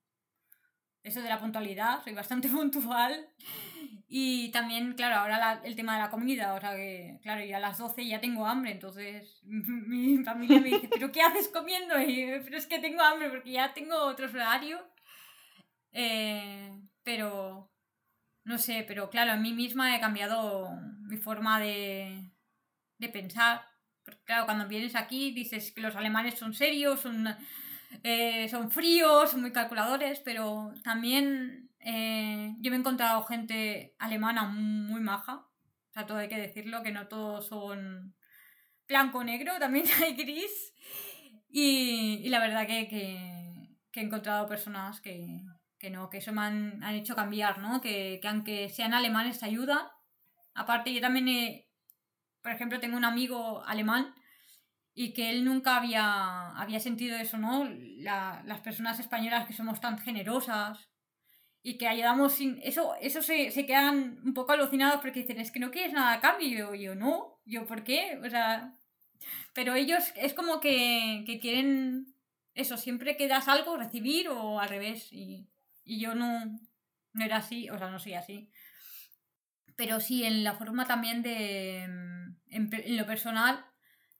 [1.04, 3.28] Eso de la puntualidad, soy bastante puntual.
[4.14, 7.60] Y también, claro, ahora el tema de la comida, o sea que, claro, ya a
[7.60, 11.98] las 12 ya tengo hambre, entonces mi familia me dice, ¿pero qué haces comiendo?
[11.98, 14.82] Y, pero es que tengo hambre porque ya tengo otros horarios.
[15.92, 17.72] Eh, pero,
[18.44, 20.68] no sé, pero claro, a mí misma he cambiado
[21.08, 22.30] mi forma de,
[22.98, 23.62] de pensar.
[24.04, 27.34] Porque claro, cuando vienes aquí dices que los alemanes son serios, son,
[28.02, 34.44] eh, son fríos, son muy calculadores, pero también eh, yo me he encontrado gente alemana
[34.44, 35.46] muy maja.
[35.90, 38.14] O sea, todo hay que decirlo, que no todos son
[38.88, 40.72] blanco-negro, también hay gris.
[41.50, 45.42] Y, la verdad que, que, he encontrado personas que,
[45.78, 47.80] que no, que eso me han, hecho cambiar, ¿no?
[47.80, 49.86] Que, que, aunque sean alemanes te ayudan.
[50.54, 51.68] Aparte, yo también, he,
[52.42, 54.14] por ejemplo, tengo un amigo alemán
[54.94, 57.66] y que él nunca había, había sentido eso, ¿no?
[57.98, 60.91] las personas españolas que somos tan generosas
[61.62, 62.60] y que ayudamos sin...
[62.62, 66.14] Eso, eso se, se quedan un poco alucinados porque dicen, es que no quieres nada
[66.14, 66.48] a cambio.
[66.48, 68.18] Y yo, yo no, yo, ¿por qué?
[68.24, 68.72] O sea,
[69.54, 72.14] pero ellos es como que, que quieren
[72.54, 75.12] eso, siempre que das algo, recibir o al revés.
[75.12, 75.48] Y,
[75.84, 76.58] y yo no,
[77.12, 78.50] no era así, o sea, no soy así.
[79.76, 83.64] Pero sí, en la forma también de, mm, en, lo personal,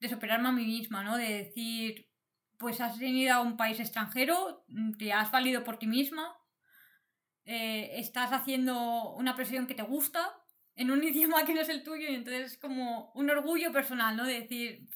[0.00, 1.16] de superarme a mí misma, ¿no?
[1.16, 2.08] De decir,
[2.58, 4.64] pues has venido a un país extranjero,
[4.98, 6.36] te has valido por ti misma,
[7.44, 10.36] eh, estás haciendo una presión que te gusta
[10.74, 14.16] en un idioma que no es el tuyo y entonces es como un orgullo personal,
[14.16, 14.24] ¿no?
[14.24, 14.88] De decir,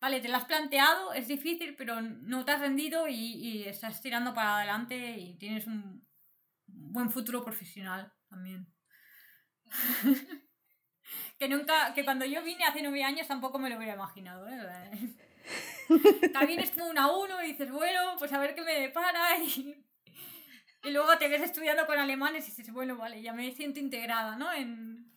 [0.00, 4.00] vale, te lo has planteado, es difícil, pero no te has rendido y, y estás
[4.02, 6.06] tirando para adelante y tienes un
[6.66, 8.66] buen futuro profesional también.
[11.38, 15.14] que nunca, que cuando yo vine hace nueve años tampoco me lo hubiera imaginado, ¿eh?
[16.32, 19.83] También estuvo uno a uno y dices, bueno, pues a ver qué me depara y
[20.84, 24.36] y luego te ves estudiando con alemanes y dices, bueno, vale, ya me siento integrada,
[24.36, 24.52] ¿no?
[24.52, 25.10] En...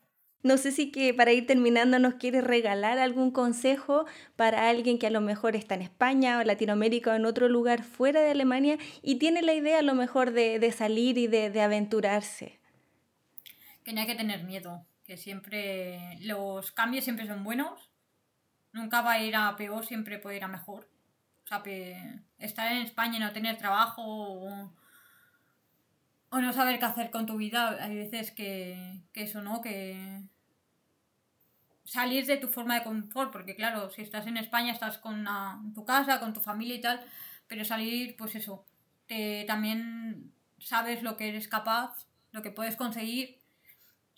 [0.44, 4.06] No sé si que para ir terminando nos quieres regalar algún consejo
[4.36, 7.84] para alguien que a lo mejor está en España o Latinoamérica o en otro lugar
[7.84, 11.50] fuera de Alemania y tiene la idea a lo mejor de, de salir y de,
[11.50, 12.60] de aventurarse.
[13.84, 17.92] Que no hay que tener miedo, que siempre los cambios siempre son buenos,
[18.72, 20.88] nunca va a ir a peor, siempre puede ir a mejor.
[21.44, 21.64] O sea,
[22.38, 24.72] estar en España y no tener trabajo o
[26.30, 27.78] o no saber qué hacer con tu vida.
[27.82, 29.62] Hay veces que, eso, ¿no?
[29.62, 30.24] Que
[31.84, 35.26] salir de tu forma de confort, porque claro, si estás en España estás con
[35.74, 37.06] tu casa, con tu familia y tal,
[37.48, 38.66] pero salir, pues eso,
[39.08, 43.40] te, también sabes lo que eres capaz, lo que puedes conseguir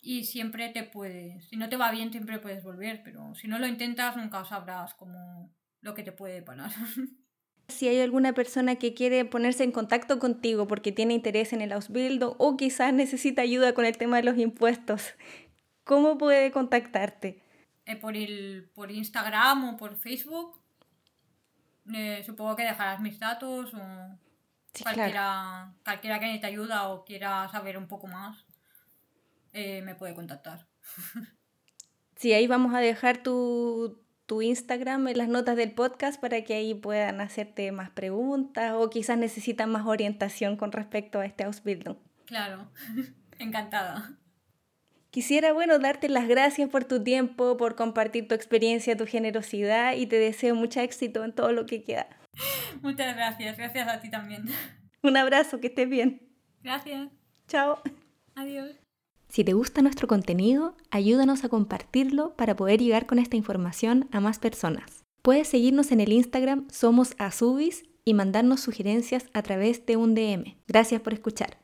[0.02, 3.58] y siempre te puedes, si no te va bien siempre puedes volver, pero si no
[3.58, 5.50] lo intentas nunca sabrás como
[5.80, 6.70] lo que te puede parar.
[7.70, 11.72] Si hay alguna persona que quiere ponerse en contacto contigo porque tiene interés en el
[11.72, 15.14] Ausbildung o quizás necesita ayuda con el tema de los impuestos,
[15.84, 17.42] ¿cómo puede contactarte?
[17.86, 20.60] Eh, por, el, por Instagram o por Facebook.
[21.94, 24.18] Eh, supongo que dejarás mis datos o
[24.82, 28.44] cualquiera, cualquiera que necesite ayuda o quiera saber un poco más
[29.52, 30.66] eh, me puede contactar.
[32.16, 33.98] Sí, ahí vamos a dejar tu,
[34.30, 38.88] tu Instagram en las notas del podcast para que ahí puedan hacerte más preguntas o
[38.88, 41.96] quizás necesitan más orientación con respecto a este Ausbildung.
[42.26, 42.70] Claro,
[43.40, 44.16] encantada.
[45.10, 50.06] Quisiera, bueno, darte las gracias por tu tiempo, por compartir tu experiencia, tu generosidad y
[50.06, 52.06] te deseo mucho éxito en todo lo que queda.
[52.82, 54.44] Muchas gracias, gracias a ti también.
[55.02, 56.22] Un abrazo, que estés bien.
[56.62, 57.08] Gracias.
[57.48, 57.82] Chao.
[58.36, 58.79] Adiós.
[59.30, 64.18] Si te gusta nuestro contenido, ayúdanos a compartirlo para poder llegar con esta información a
[64.18, 65.04] más personas.
[65.22, 70.56] Puedes seguirnos en el Instagram Somos Azubis y mandarnos sugerencias a través de un DM.
[70.66, 71.58] Gracias por escuchar.